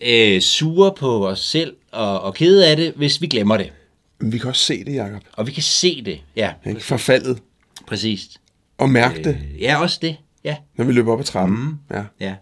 øh, 0.00 0.40
sure 0.40 0.94
på 0.94 1.28
os 1.28 1.40
selv 1.40 1.76
og, 1.92 2.20
og 2.20 2.34
kede 2.34 2.68
af 2.68 2.76
det, 2.76 2.92
hvis 2.96 3.22
vi 3.22 3.26
glemmer 3.26 3.56
det. 3.56 3.72
Men 4.18 4.32
vi 4.32 4.38
kan 4.38 4.48
også 4.48 4.64
se 4.64 4.84
det, 4.84 4.94
Jacob. 4.94 5.22
Og 5.32 5.46
vi 5.46 5.52
kan 5.52 5.62
se 5.62 6.02
det, 6.04 6.20
ja, 6.36 6.52
Ikke? 6.66 6.80
Forfaldet. 6.80 7.38
præcis. 7.86 8.39
Og 8.80 8.90
mærke 8.90 9.24
det, 9.24 9.38
Øh, 9.54 9.62
ja, 9.62 9.80
også 9.80 9.98
det, 10.02 10.16
ja. 10.44 10.56
når 10.76 10.84
vi 10.84 10.92
løber 10.92 11.12
op 11.12 11.20
ad 11.20 11.24
trappen. 11.24 11.58
Mm. 11.58 11.96
Ja. 11.96 12.04
Ja. 12.20 12.34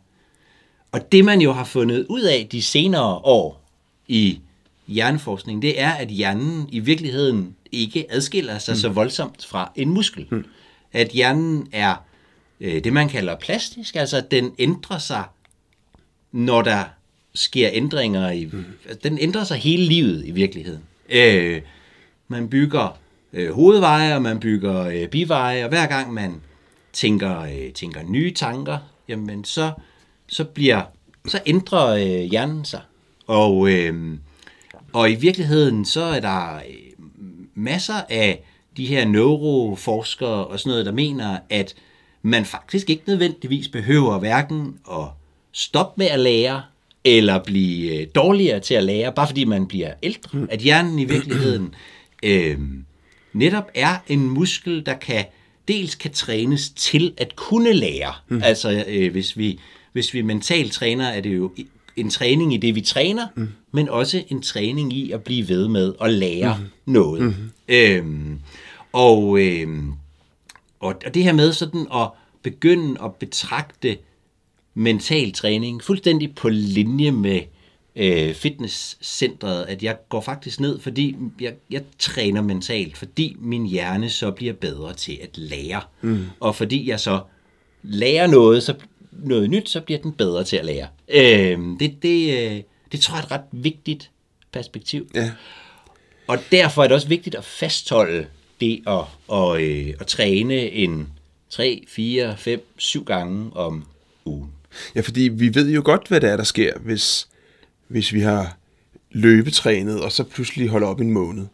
Og 0.92 1.12
det 1.12 1.24
man 1.24 1.40
jo 1.40 1.53
har 1.53 1.64
fundet 1.64 2.07
ud 2.09 2.22
af 2.22 2.48
de 2.53 2.62
senere 2.62 3.14
år 3.14 3.64
i 4.09 4.40
hjerneforskning, 4.87 5.62
det 5.62 5.81
er, 5.81 5.90
at 5.90 6.09
hjernen 6.09 6.68
i 6.72 6.79
virkeligheden 6.79 7.55
ikke 7.72 8.07
adskiller 8.11 8.59
sig 8.59 8.72
mm. 8.72 8.79
så 8.79 8.88
voldsomt 8.88 9.46
fra 9.46 9.72
en 9.77 9.88
muskel. 9.88 10.27
Mm. 10.31 10.44
At 10.92 11.09
hjernen 11.09 11.68
er 11.72 11.94
øh, 12.61 12.85
det, 12.85 12.92
man 12.92 13.09
kalder 13.09 13.37
plastisk, 13.37 13.96
altså 13.96 14.16
at 14.16 14.31
den 14.31 14.53
ændrer 14.59 14.98
sig, 14.98 15.24
når 16.33 16.62
der 16.62 16.85
sker 17.35 17.68
ændringer 17.72 18.31
i... 18.31 18.48
Mm. 18.53 18.64
Den 19.03 19.18
ændrer 19.18 19.44
sig 19.44 19.57
hele 19.57 19.85
livet 19.85 20.27
i 20.27 20.31
virkeligheden. 20.31 20.83
Øh, 21.09 21.62
man 22.29 22.48
bygger 22.48 22.98
øh, 23.33 23.53
hovedveje, 23.53 24.14
og 24.14 24.23
man 24.23 24.41
bygger 24.41 24.87
øh, 24.87 25.09
biveje, 25.09 25.64
og 25.64 25.69
hver 25.69 25.87
gang 25.87 26.12
man 26.12 26.41
tænker, 26.93 27.41
øh, 27.41 27.73
tænker 27.73 28.01
nye 28.09 28.35
tanker, 28.35 28.79
jamen 29.09 29.45
så, 29.45 29.73
så 30.29 30.45
bliver 30.45 30.83
så 31.27 31.41
ændrer 31.47 31.87
øh, 31.87 32.31
hjernen 32.31 32.64
sig. 32.64 32.81
Og, 33.27 33.71
øh, 33.71 34.19
og 34.93 35.11
i 35.11 35.14
virkeligheden 35.14 35.85
så 35.85 36.03
er 36.03 36.21
der 36.21 36.57
øh, 36.57 36.62
masser 37.55 38.01
af 38.09 38.45
de 38.77 38.87
her 38.87 39.05
neuroforskere 39.05 40.47
og 40.47 40.61
sådan 40.61 40.71
noget, 40.71 40.87
der 40.87 40.93
mener, 40.93 41.38
at 41.51 41.75
man 42.23 42.45
faktisk 42.45 42.91
ikke 42.91 43.03
nødvendigvis 43.07 43.69
behøver 43.69 44.19
hverken 44.19 44.79
at 44.91 45.05
stoppe 45.53 45.95
med 45.97 46.07
at 46.07 46.21
lære, 46.21 46.62
eller 47.05 47.43
blive 47.45 48.01
øh, 48.01 48.07
dårligere 48.14 48.61
til 48.61 48.75
at 48.75 48.85
lære, 48.85 49.12
bare 49.12 49.27
fordi 49.27 49.45
man 49.45 49.67
bliver 49.67 49.93
ældre. 50.03 50.47
At 50.51 50.61
hjernen 50.61 50.99
i 50.99 51.05
virkeligheden 51.05 51.75
øh, 52.23 52.59
netop 53.33 53.71
er 53.75 53.97
en 54.09 54.31
muskel, 54.31 54.87
der 54.87 54.95
kan 54.95 55.25
dels 55.69 55.95
kan 55.95 56.12
trænes 56.12 56.71
til 56.71 57.12
at 57.17 57.37
kunne 57.37 57.73
lære. 57.73 58.12
Mm. 58.29 58.41
Altså 58.45 58.85
øh, 58.88 59.12
hvis 59.12 59.38
vi 59.38 59.61
hvis 59.93 60.14
vi 60.14 60.23
mentalt 60.23 60.73
træner, 60.73 61.09
er 61.09 61.21
det 61.21 61.37
jo 61.37 61.53
en 61.97 62.11
træning 62.11 62.55
i 62.55 62.57
det, 62.57 62.75
vi 62.75 62.81
træner, 62.81 63.27
mm. 63.35 63.49
men 63.73 63.88
også 63.88 64.23
en 64.29 64.43
træning 64.43 64.93
i 64.93 65.12
at 65.12 65.23
blive 65.23 65.49
ved 65.49 65.69
med 65.69 65.95
at 66.01 66.12
lære 66.12 66.59
mm. 66.61 66.93
noget. 66.93 67.23
Mm. 67.23 67.35
Øhm, 67.69 68.41
og, 68.93 69.38
øhm, 69.41 69.93
og, 70.81 70.95
og 71.07 71.14
det 71.14 71.25
her 71.25 71.33
med 71.33 71.53
sådan 71.53 71.87
at 71.95 72.09
begynde 72.43 73.01
at 73.05 73.14
betragte 73.14 73.99
mental 74.75 75.33
træning 75.33 75.83
fuldstændig 75.83 76.35
på 76.35 76.49
linje 76.49 77.11
med 77.11 77.41
øh, 77.99 78.35
fitnesscentret, 78.35 79.65
at 79.65 79.83
jeg 79.83 79.97
går 80.09 80.21
faktisk 80.21 80.61
ned, 80.61 80.81
fordi 80.81 81.17
jeg, 81.41 81.55
jeg 81.71 81.83
træner 81.99 82.43
mentalt, 82.43 82.97
fordi 82.97 83.37
min 83.39 83.67
hjerne 83.67 84.11
så 84.11 84.31
bliver 84.31 84.53
bedre 84.53 84.95
til 84.95 85.19
at 85.23 85.39
lære. 85.39 85.81
Mm. 86.01 86.27
Og 86.41 86.57
fordi 86.57 86.89
jeg 86.89 87.01
så 87.01 87.21
lærer 87.83 88.27
noget, 88.27 88.63
så 88.63 88.75
noget 89.13 89.51
nyt, 89.51 89.69
så 89.69 89.81
bliver 89.81 90.01
den 90.01 90.13
bedre 90.13 90.45
til 90.45 90.57
at 90.57 90.65
lære. 90.65 90.87
Øh, 91.09 91.59
det, 91.81 92.03
det, 92.03 92.39
øh, 92.39 92.63
det 92.93 93.01
tror 93.01 93.17
jeg 93.17 93.23
er 93.23 93.27
et 93.27 93.31
ret 93.31 93.49
vigtigt 93.53 94.11
perspektiv. 94.53 95.11
Ja. 95.15 95.31
Og 96.27 96.39
derfor 96.53 96.83
er 96.83 96.87
det 96.87 96.95
også 96.95 97.09
vigtigt 97.09 97.35
at 97.35 97.45
fastholde 97.45 98.27
det 98.61 98.83
at, 98.87 99.05
at, 99.33 99.61
øh, 99.61 99.95
at 100.01 100.07
træne 100.07 100.71
en 100.71 101.09
3, 101.51 101.85
4, 101.89 102.37
5, 102.37 102.67
7 102.77 103.05
gange 103.05 103.57
om 103.57 103.85
ugen. 104.25 104.51
Ja, 104.95 105.01
fordi 105.01 105.21
vi 105.21 105.55
ved 105.55 105.71
jo 105.71 105.83
godt, 105.85 106.09
hvad 106.09 106.21
det 106.21 106.31
er, 106.31 106.37
der 106.37 106.45
sker, 106.45 106.79
hvis, 106.79 107.29
hvis 107.88 108.12
vi 108.12 108.20
har 108.20 108.57
løbetrænet, 109.11 110.01
og 110.01 110.12
så 110.12 110.24
pludselig 110.24 110.68
holder 110.68 110.87
op 110.88 111.01
en 111.01 111.11
måned. 111.12 111.46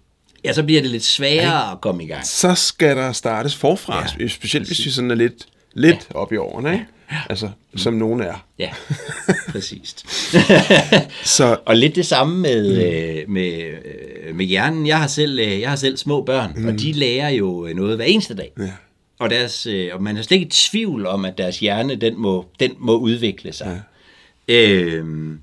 Ja, 0.44 0.52
så 0.52 0.62
bliver 0.62 0.82
det 0.82 0.90
lidt 0.90 1.04
sværere 1.04 1.72
at 1.72 1.80
komme 1.80 2.04
i 2.04 2.06
gang. 2.06 2.26
Så 2.26 2.54
skal 2.54 2.96
der 2.96 3.12
startes 3.12 3.56
forfra, 3.56 4.00
Ja, 4.00 4.06
ja, 4.24 4.28
specielt 4.28 4.66
hvis 4.66 4.84
vi 4.86 4.90
sådan 4.90 5.10
er 5.10 5.14
lidt, 5.14 5.46
lidt 5.74 6.08
ja. 6.14 6.16
op 6.18 6.32
i 6.32 6.36
årene, 6.36 6.72
ikke? 6.72 6.86
Altså, 7.30 7.50
Mm. 7.72 7.78
som 7.78 7.94
nogen 7.94 8.20
er. 8.20 8.46
Ja, 8.58 8.70
præcist. 9.52 10.04
Så 11.24 11.56
Og 11.66 11.76
lidt 11.76 11.94
det 11.96 12.06
samme 12.06 12.38
med, 12.40 12.74
mm. 12.74 12.80
øh, 12.80 13.30
med, 13.30 13.52
øh, 14.24 14.34
med 14.36 14.44
hjernen. 14.46 14.86
Jeg 14.86 15.00
har 15.00 15.06
selv, 15.06 15.38
øh, 15.38 15.60
jeg 15.60 15.68
har 15.68 15.76
selv 15.76 15.96
små 15.96 16.22
børn, 16.24 16.52
mm. 16.56 16.66
og 16.68 16.72
de 16.80 16.92
lærer 16.92 17.28
jo 17.28 17.68
noget 17.74 17.96
hver 17.96 18.04
eneste 18.04 18.34
dag. 18.34 18.52
Ja. 18.58 18.70
Og, 19.18 19.30
deres, 19.30 19.66
og 19.92 20.02
man 20.02 20.16
er 20.16 20.22
slet 20.22 20.34
ikke 20.36 20.46
i 20.46 20.50
tvivl 20.50 21.06
om, 21.06 21.24
at 21.24 21.38
deres 21.38 21.58
hjerne, 21.58 21.94
den 21.94 22.18
må, 22.20 22.46
den 22.60 22.72
må 22.78 22.96
udvikle 22.98 23.52
sig. 23.52 23.82
Ja. 24.48 24.54
Øhm, 24.54 25.38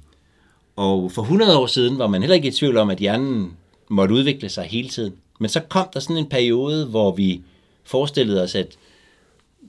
og 0.75 1.11
for 1.11 1.21
100 1.21 1.57
år 1.57 1.67
siden 1.67 1.97
var 1.97 2.07
man 2.07 2.21
heller 2.21 2.35
ikke 2.35 2.47
i 2.47 2.51
tvivl 2.51 2.77
om, 2.77 2.89
at 2.89 2.97
hjernen 2.97 3.51
måtte 3.89 4.15
udvikle 4.15 4.49
sig 4.49 4.63
hele 4.63 4.89
tiden. 4.89 5.13
Men 5.39 5.49
så 5.49 5.59
kom 5.59 5.87
der 5.93 5.99
sådan 5.99 6.17
en 6.17 6.29
periode, 6.29 6.85
hvor 6.85 7.15
vi 7.15 7.41
forestillede 7.83 8.43
os, 8.43 8.55
at 8.55 8.67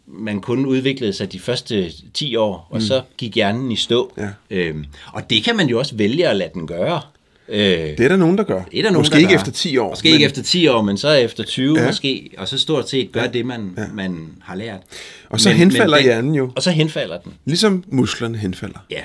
man 0.06 0.40
kun 0.40 0.66
udviklede 0.66 1.12
sig 1.12 1.32
de 1.32 1.38
første 1.40 1.92
10 2.14 2.36
år, 2.36 2.68
og 2.70 2.76
mm. 2.76 2.80
så 2.80 3.02
gik 3.18 3.34
hjernen 3.34 3.72
i 3.72 3.76
stå. 3.76 4.12
Ja. 4.18 4.28
Øhm, 4.50 4.84
og 5.12 5.30
det 5.30 5.44
kan 5.44 5.56
man 5.56 5.68
jo 5.68 5.78
også 5.78 5.96
vælge 5.96 6.28
at 6.28 6.36
lade 6.36 6.50
den 6.54 6.66
gøre. 6.66 7.00
Øh, 7.48 7.58
det 7.58 8.00
er 8.00 8.08
der 8.08 8.16
nogen, 8.16 8.38
der 8.38 8.44
gør. 8.44 8.62
det 8.62 8.78
er 8.78 8.82
der 8.82 8.90
nogen, 8.90 9.00
Måske 9.00 9.12
der 9.12 9.18
ikke 9.18 9.30
gør. 9.30 9.36
efter 9.36 9.52
10 9.52 9.76
år. 9.76 9.90
Måske 9.90 10.10
ikke 10.10 10.24
efter 10.24 10.42
10 10.42 10.66
år, 10.68 10.82
men 10.82 10.96
så 10.96 11.10
efter 11.12 11.44
20 11.44 11.80
ja. 11.80 11.86
Måske, 11.86 12.30
og 12.38 12.48
så 12.48 12.58
stort 12.58 12.88
set 12.88 13.12
gør 13.12 13.20
ja. 13.22 13.26
det, 13.26 13.46
man, 13.46 13.74
ja. 13.76 13.86
man 13.94 14.32
har 14.42 14.54
lært. 14.54 14.80
Og 15.30 15.40
så 15.40 15.50
henfalder 15.50 16.00
hjernen 16.02 16.34
jo. 16.34 16.52
Og 16.56 16.62
så 16.62 16.70
henfalder 16.70 17.18
den, 17.18 17.32
Ligesom 17.44 17.84
musklerne 17.88 18.38
henfalder. 18.38 18.78
ja. 18.90 19.02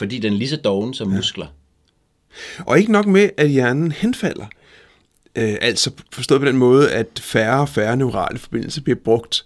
Fordi 0.00 0.18
den 0.18 0.32
er 0.32 0.36
lige 0.36 0.48
så 0.48 0.56
doven 0.56 0.94
som 0.94 1.10
ja. 1.10 1.16
muskler. 1.16 1.46
Og 2.58 2.78
ikke 2.78 2.92
nok 2.92 3.06
med, 3.06 3.30
at 3.36 3.50
hjernen 3.50 3.92
henfalder. 3.92 4.46
Øh, 5.36 5.56
altså 5.60 5.90
forstået 6.12 6.40
på 6.40 6.46
den 6.46 6.56
måde, 6.56 6.90
at 6.90 7.20
færre 7.22 7.60
og 7.60 7.68
færre 7.68 7.96
neurale 7.96 8.38
forbindelser 8.38 8.82
bliver 8.82 8.98
brugt. 9.04 9.44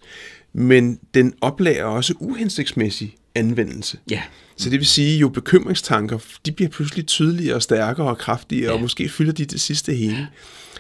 Men 0.53 0.99
den 1.15 1.35
oplager 1.41 1.85
også 1.85 2.15
uhensigtsmæssig 2.21 3.17
anvendelse. 3.35 3.99
Ja. 4.11 4.23
Så 4.57 4.71
det 4.71 4.79
vil 4.79 4.87
sige, 4.87 5.19
jo 5.19 5.29
bekymringstanker, 5.29 6.19
de 6.47 6.53
bliver 6.53 6.69
pludselig 6.69 7.07
tydeligere 7.07 7.55
og 7.55 7.63
stærkere 7.63 8.07
og 8.07 8.19
kraftigere, 8.19 8.65
ja. 8.65 8.71
Ja. 8.71 8.75
og 8.75 8.81
måske 8.81 9.09
fylder 9.09 9.33
de 9.33 9.45
det 9.45 9.61
sidste 9.61 9.95
hele. 9.95 10.29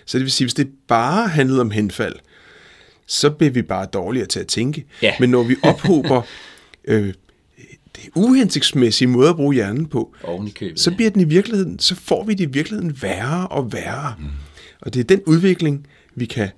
Så 0.06 0.18
det 0.18 0.24
vil 0.24 0.32
sige, 0.32 0.44
hvis 0.44 0.54
det 0.54 0.68
bare 0.88 1.28
handlede 1.28 1.60
om 1.60 1.70
henfald, 1.70 2.14
så 3.06 3.30
bliver 3.30 3.50
vi 3.52 3.62
bare 3.62 3.86
dårligere 3.86 4.26
til 4.26 4.40
at 4.40 4.46
tænke. 4.46 4.84
Ja. 5.02 5.14
Men 5.20 5.30
når 5.30 5.42
vi 5.42 5.56
ophober 5.62 6.22
øh, 6.84 7.14
det 7.96 8.10
uhensigtsmæssige 8.14 9.08
måde 9.08 9.28
at 9.28 9.36
bruge 9.36 9.54
hjernen 9.54 9.86
på, 9.86 10.14
købet, 10.54 10.80
så 10.80 10.94
bliver 10.94 11.10
den 11.10 11.20
i 11.20 11.24
virkeligheden, 11.24 11.78
så 11.78 11.94
får 11.94 12.24
vi 12.24 12.34
det 12.34 12.44
i 12.44 12.52
virkeligheden 12.52 13.02
værre 13.02 13.48
og 13.48 13.72
værre. 13.72 14.14
Mm. 14.18 14.26
Og 14.80 14.94
det 14.94 15.00
er 15.00 15.04
den 15.04 15.22
udvikling, 15.26 15.86
vi 16.14 16.26
kan 16.26 16.48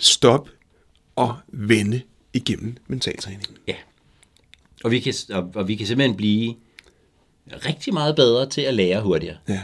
stoppe 0.00 0.50
og 1.16 1.34
vende 1.48 2.00
igennem 2.32 2.76
mentaltræningen. 2.86 3.56
Ja. 3.68 3.74
Og 4.84 4.90
vi, 4.90 5.00
kan, 5.00 5.14
og, 5.30 5.50
og 5.54 5.68
vi 5.68 5.74
kan 5.74 5.86
simpelthen 5.86 6.16
blive 6.16 6.54
rigtig 7.50 7.94
meget 7.94 8.16
bedre 8.16 8.48
til 8.48 8.60
at 8.60 8.74
lære 8.74 9.02
hurtigere. 9.02 9.36
Ja. 9.48 9.62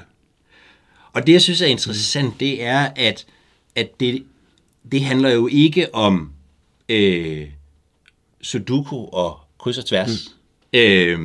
Og 1.13 1.27
det, 1.27 1.33
jeg 1.33 1.43
synes 1.43 1.61
er 1.61 1.67
interessant, 1.67 2.41
det 2.41 2.63
er, 2.65 2.91
at, 2.97 3.27
at 3.75 4.01
det, 4.01 4.25
det 4.93 5.05
handler 5.05 5.31
jo 5.31 5.47
ikke 5.47 5.95
om 5.95 6.33
øh, 6.89 7.49
sudoku 8.43 8.97
og 8.97 9.41
kryds 9.59 9.79
og 9.79 9.87
tværs, 9.87 10.09
mm. 10.09 10.42
Øh, 10.73 11.19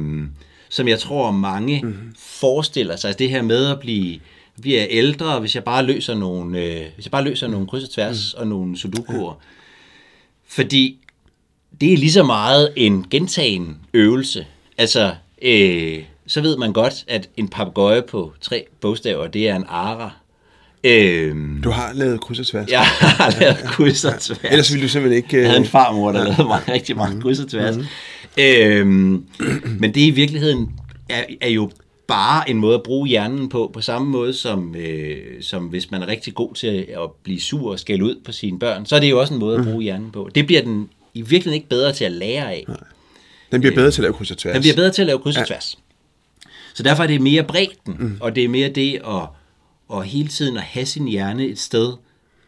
som 0.70 0.88
jeg 0.88 1.00
tror 1.00 1.32
mange 1.32 1.82
mm. 1.84 2.16
forestiller 2.18 2.96
sig. 2.96 3.08
Altså 3.08 3.20
det 3.20 3.30
her 3.30 3.42
med 3.42 3.66
at 3.66 3.80
blive, 3.80 4.20
blive 4.62 4.92
ældre, 4.92 5.40
hvis 5.40 5.56
jeg 5.56 5.64
bare 5.64 5.86
løser 5.86 6.16
nogle, 6.16 6.64
øh, 6.64 6.86
hvis 6.96 7.06
jeg 7.06 7.12
bare 7.12 7.24
løser 7.24 7.48
nogle 7.48 7.68
kryds 7.68 7.84
og 7.84 7.90
tværs 7.90 8.36
mm. 8.36 8.42
og 8.42 8.48
nogle 8.48 8.78
sudokuer. 8.78 9.32
Ja. 9.32 9.46
Fordi 10.48 11.00
det 11.82 11.94
er 11.94 11.98
lige 11.98 12.12
så 12.12 12.24
meget 12.24 12.74
en 12.76 13.06
gentagen 13.10 13.78
øvelse. 13.94 14.48
Altså, 14.78 15.16
øh, 15.42 16.04
så 16.28 16.42
ved 16.42 16.58
man 16.58 16.74
godt, 16.74 17.06
at 17.08 17.30
en 17.38 17.48
papegøje 17.48 18.02
på 18.02 18.34
tre 18.42 18.66
bogstaver, 18.82 19.28
det 19.28 19.50
er 19.50 19.56
en 19.56 19.66
ara. 19.68 20.12
Øh, 20.88 21.36
Du 21.64 21.70
har 21.70 21.92
lavet 21.94 22.22
kryds 22.22 22.40
og 22.40 22.48
tværs. 22.48 22.70
jeg 22.70 22.80
har 22.82 23.40
lavet 23.40 23.58
kryds 23.58 24.06
og 24.06 24.20
tværs. 24.20 24.52
Ellers 24.52 24.72
ville 24.74 24.84
du 24.84 24.90
simpelthen 24.90 25.24
ikke... 25.24 25.38
Jeg 25.38 25.46
havde 25.46 25.58
en 25.58 25.64
øh, 25.64 25.70
farmor, 25.70 26.12
der 26.12 26.24
lavede 26.24 26.44
mig 26.44 26.62
rigtig 26.68 26.98
mange 26.98 27.22
kryds 27.22 27.40
og 27.40 27.50
tværs. 27.50 27.76
Øhm, 28.40 29.24
men 29.80 29.94
det 29.94 30.02
i 30.02 30.10
virkeligheden 30.10 30.70
er, 31.10 31.24
er 31.42 31.50
jo 31.50 31.72
bare 32.08 32.50
en 32.50 32.58
måde 32.58 32.76
at 32.76 32.84
bruge 32.84 33.08
hjernen 33.08 33.50
på, 33.50 33.70
på 33.74 33.82
samme 33.82 34.10
måde 34.12 34.34
som, 34.34 34.76
øh, 34.76 35.18
som 35.42 35.64
hvis 35.64 35.92
man 35.92 36.02
er 36.02 36.08
rigtig 36.08 36.36
god 36.36 36.54
til 36.54 36.86
at 36.90 37.12
blive 37.24 37.42
sur 37.42 37.72
og 37.72 37.80
skælde 37.80 38.04
ud 38.04 38.16
på 38.26 38.32
sine 38.32 38.60
børn, 38.60 38.86
så 38.86 38.96
er 38.96 39.00
det 39.00 39.10
jo 39.10 39.20
også 39.20 39.34
en 39.34 39.40
måde 39.40 39.58
at 39.60 39.66
bruge 39.66 39.84
hjernen 39.84 40.12
på. 40.12 40.30
Det 40.36 40.46
bliver 40.46 40.62
den 40.62 40.90
i 41.14 41.22
virkeligheden 41.22 41.54
ikke 41.54 41.70
bedre 41.70 41.94
til 41.94 42.06
at 42.06 42.12
lære 42.12 42.52
af. 42.52 42.66
Den 43.52 43.62
bliver 43.62 43.76
bedre 43.76 43.92
til 43.92 44.02
at 44.02 44.04
lave 44.04 44.14
kryds 44.14 44.32
og 44.32 44.38
tværs. 44.38 44.54
Den 44.54 44.62
bliver 44.62 44.76
bedre 44.76 44.92
til 44.92 45.02
at 45.02 45.06
lave 45.06 45.20
kryds 45.20 45.38
og 45.38 45.48
tværs. 45.48 45.78
Så 46.74 46.84
derfor 46.84 47.04
er 47.04 47.08
det 47.08 47.22
mere 47.22 47.44
bredden, 47.44 47.96
mm. 48.00 48.18
og 48.20 48.36
det 48.36 48.44
er 48.44 48.48
mere 48.50 48.70
det 48.70 48.96
at, 48.96 49.22
at 49.94 50.08
hele 50.08 50.28
tiden 50.28 50.58
at 50.58 50.64
have 50.64 50.86
sin 50.86 51.08
hjerne 51.08 51.46
et 51.46 51.60
sted, 51.60 51.94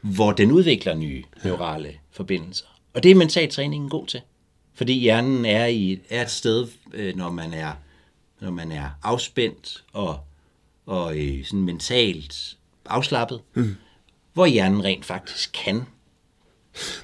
hvor 0.02 0.32
den 0.32 0.52
udvikler 0.52 0.95
nye 0.95 1.23
neurale 1.43 1.93
forbindelser. 2.12 2.65
Og 2.93 3.04
det 3.04 3.12
er 3.12 3.15
mentaltræningen 3.15 3.89
god 3.89 4.08
til. 4.08 4.21
Fordi 4.75 4.93
hjernen 4.93 5.45
er, 5.45 5.65
i, 5.65 5.99
er 6.10 6.21
et 6.21 6.32
sted, 6.32 6.67
øh, 6.93 7.15
når 7.15 7.32
man 7.32 7.54
er, 7.54 7.71
når 8.41 8.52
man 8.52 8.71
er 8.71 8.89
afspændt 9.04 9.84
og, 9.93 10.19
og 10.86 11.17
øh, 11.19 11.45
sådan 11.45 11.62
mentalt 11.62 12.58
afslappet, 12.86 13.41
mm. 13.54 13.75
hvor 14.34 14.45
hjernen 14.45 14.84
rent 14.84 15.06
faktisk 15.06 15.52
kan 15.65 15.82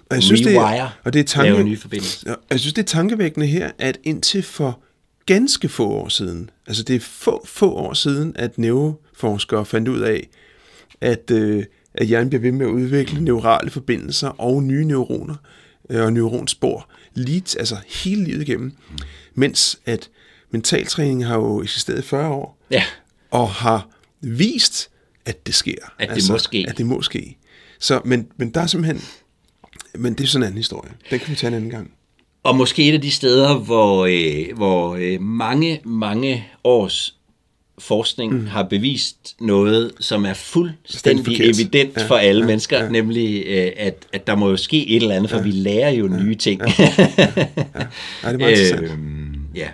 Og 0.09 0.15
jeg 0.15 0.23
synes, 0.23 0.41
det 0.41 0.55
er, 0.55 0.99
og 1.03 1.13
det 1.13 1.35
er 1.35 1.43
lave 1.43 1.55
tanke, 1.55 1.69
nye 1.69 1.77
forbindelser. 1.77 2.29
Ja, 2.29 2.35
jeg 2.49 2.59
synes, 2.59 2.73
det 2.73 2.81
er 2.81 2.85
tankevækkende 2.85 3.47
her, 3.47 3.71
at 3.77 3.97
indtil 4.03 4.43
for 4.43 4.79
ganske 5.25 5.69
få 5.69 5.89
år 5.89 6.09
siden, 6.09 6.49
altså 6.67 6.83
det 6.83 6.95
er 6.95 6.99
få, 6.99 7.45
få 7.45 7.71
år 7.71 7.93
siden, 7.93 8.33
at 8.35 8.57
neuroforskere 9.23 9.65
fandt 9.65 9.87
ud 9.87 9.99
af, 9.99 10.27
at, 11.01 11.31
øh, 11.31 11.63
at 11.93 12.07
hjernen 12.07 12.29
bliver 12.29 12.41
ved 12.41 12.51
med 12.51 12.65
at 12.65 12.71
udvikle 12.71 13.21
neurale 13.23 13.69
forbindelser 13.71 14.27
og 14.27 14.63
nye 14.63 14.85
neuroner 14.85 15.35
øh, 15.89 16.01
og 16.01 16.13
neuronspor 16.13 16.89
lige, 17.13 17.59
altså 17.59 17.75
hele 18.03 18.23
livet 18.23 18.41
igennem. 18.41 18.71
Mens 19.35 19.79
at 19.85 20.09
mentaltræning 20.51 21.25
har 21.25 21.35
jo 21.35 21.61
eksisteret 21.61 21.99
i 21.99 22.01
40 22.07 22.29
år, 22.29 22.57
Ja. 22.71 22.83
og 23.31 23.49
har 23.49 23.89
vist, 24.21 24.89
at 25.25 25.45
det 25.47 25.55
sker. 25.55 25.75
At 25.99 26.09
det 26.15 26.29
må 26.29 26.37
ske. 26.37 26.65
At 26.69 26.77
det 26.77 26.85
må 26.85 27.01
ske. 27.01 27.37
Så, 27.79 28.01
men, 28.05 28.27
men 28.37 28.49
der 28.49 28.61
er 28.61 28.67
simpelthen... 28.67 29.01
Men 29.97 30.13
det 30.13 30.23
er 30.23 30.27
sådan 30.27 30.43
en 30.43 30.47
anden 30.47 30.57
historie. 30.57 30.91
Den 31.11 31.19
kan 31.19 31.29
vi 31.31 31.35
tage 31.35 31.47
en 31.47 31.53
anden 31.53 31.69
gang. 31.69 31.91
Og 32.43 32.55
måske 32.55 32.89
et 32.89 32.93
af 32.93 33.01
de 33.01 33.11
steder, 33.11 33.57
hvor, 33.57 34.05
øh, 34.05 34.55
hvor 34.57 34.95
øh, 34.95 35.21
mange, 35.21 35.81
mange 35.85 36.45
års 36.63 37.14
forskning 37.79 38.33
mm. 38.33 38.47
har 38.47 38.63
bevist 38.63 39.35
noget, 39.39 39.91
som 39.99 40.25
er 40.25 40.33
fuldstændig 40.33 41.41
evident 41.41 41.97
Ja, 41.97 42.07
for 42.07 42.15
alle 42.15 42.41
ja, 42.41 42.47
mennesker, 42.47 42.83
ja. 42.83 42.89
nemlig 42.89 43.43
øh, 43.47 43.71
at, 43.77 44.05
at 44.13 44.27
der 44.27 44.35
må 44.35 44.49
jo 44.49 44.57
ske 44.57 44.87
et 44.89 44.95
eller 45.01 45.15
andet, 45.15 45.31
for 45.31 45.41
vi 45.41 45.51
lærer 45.51 45.89
jo 45.89 46.07
nye 46.07 46.35
ting. 46.35 46.61
Ja, 46.61 46.67
det 48.23 48.33
er 48.33 48.37
meget. 48.37 48.83
Øhm, 48.83 49.35
ja. 49.55 49.67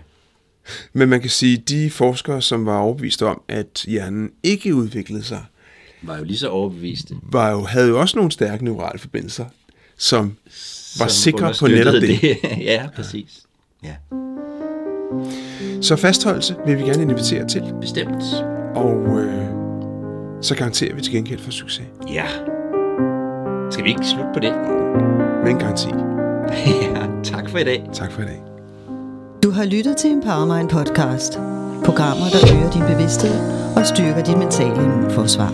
Men 0.94 1.10
man 1.10 1.22
kan 1.22 1.30
sige, 1.30 1.58
at 1.58 1.70
de 1.70 1.90
forskere, 1.90 2.42
som 2.42 2.66
var 2.66 2.80
overbevist 2.80 3.22
om, 3.22 3.42
at 3.48 3.86
hjernen 3.88 4.30
ikke 4.44 4.76
udviklede 4.76 5.24
sig, 5.24 5.44
var 6.02 6.18
jo 6.18 6.24
lige 6.24 6.38
så 6.38 6.50
overbeviste. 6.50 7.16
var 7.32 7.52
jo, 7.52 7.64
havde 7.64 7.88
jo 7.88 8.00
også 8.00 8.18
nogle 8.18 8.32
stærke 8.32 8.66
neurale 8.66 9.00
forbindelser, 9.00 9.46
som 9.98 10.38
var 11.00 11.08
som 11.08 11.10
sikre 11.10 11.54
på 11.60 11.68
netop 11.68 11.94
understøttede 11.94 12.38
det. 12.42 12.64
ja, 12.72 12.88
præcis. 12.96 13.42
Ja, 13.84 13.96
Så 15.82 15.96
fastholdelse 15.96 16.56
vil 16.66 16.78
vi 16.78 16.84
gerne 16.84 17.02
invitere 17.02 17.48
til, 17.48 17.64
bestemt. 17.82 18.24
og 18.76 19.20
øh, 19.20 19.46
så 20.42 20.56
garanterer 20.56 20.96
vi 20.96 21.02
til 21.02 21.14
gengæld 21.14 21.40
for 21.40 21.52
succes. 21.52 21.86
Ja. 22.14 22.26
Skal 23.72 23.84
vi 23.84 23.90
ikke 23.90 24.06
slutte 24.06 24.30
på 24.34 24.40
det? 24.40 24.54
Med 25.44 25.52
en 25.52 25.58
garanti. 25.60 25.88
ja, 26.96 27.08
tak 27.24 27.50
for 27.50 27.58
i 27.58 27.64
dag. 27.64 27.90
Tak 27.94 28.12
for 28.12 28.22
i 28.22 28.26
dag. 28.26 28.42
Du 29.44 29.52
har 29.52 29.66
lyttet 29.66 29.98
til 29.98 30.12
Empowermind 30.12 30.70
podcast. 30.70 31.40
Programmer, 31.86 32.26
der 32.32 32.56
øger 32.56 32.72
din 32.72 32.82
bevidsthed 32.96 33.36
og 33.76 33.86
styrker 33.86 34.24
dit 34.24 34.38
mentale 34.38 34.84
immunforsvar. 34.84 35.54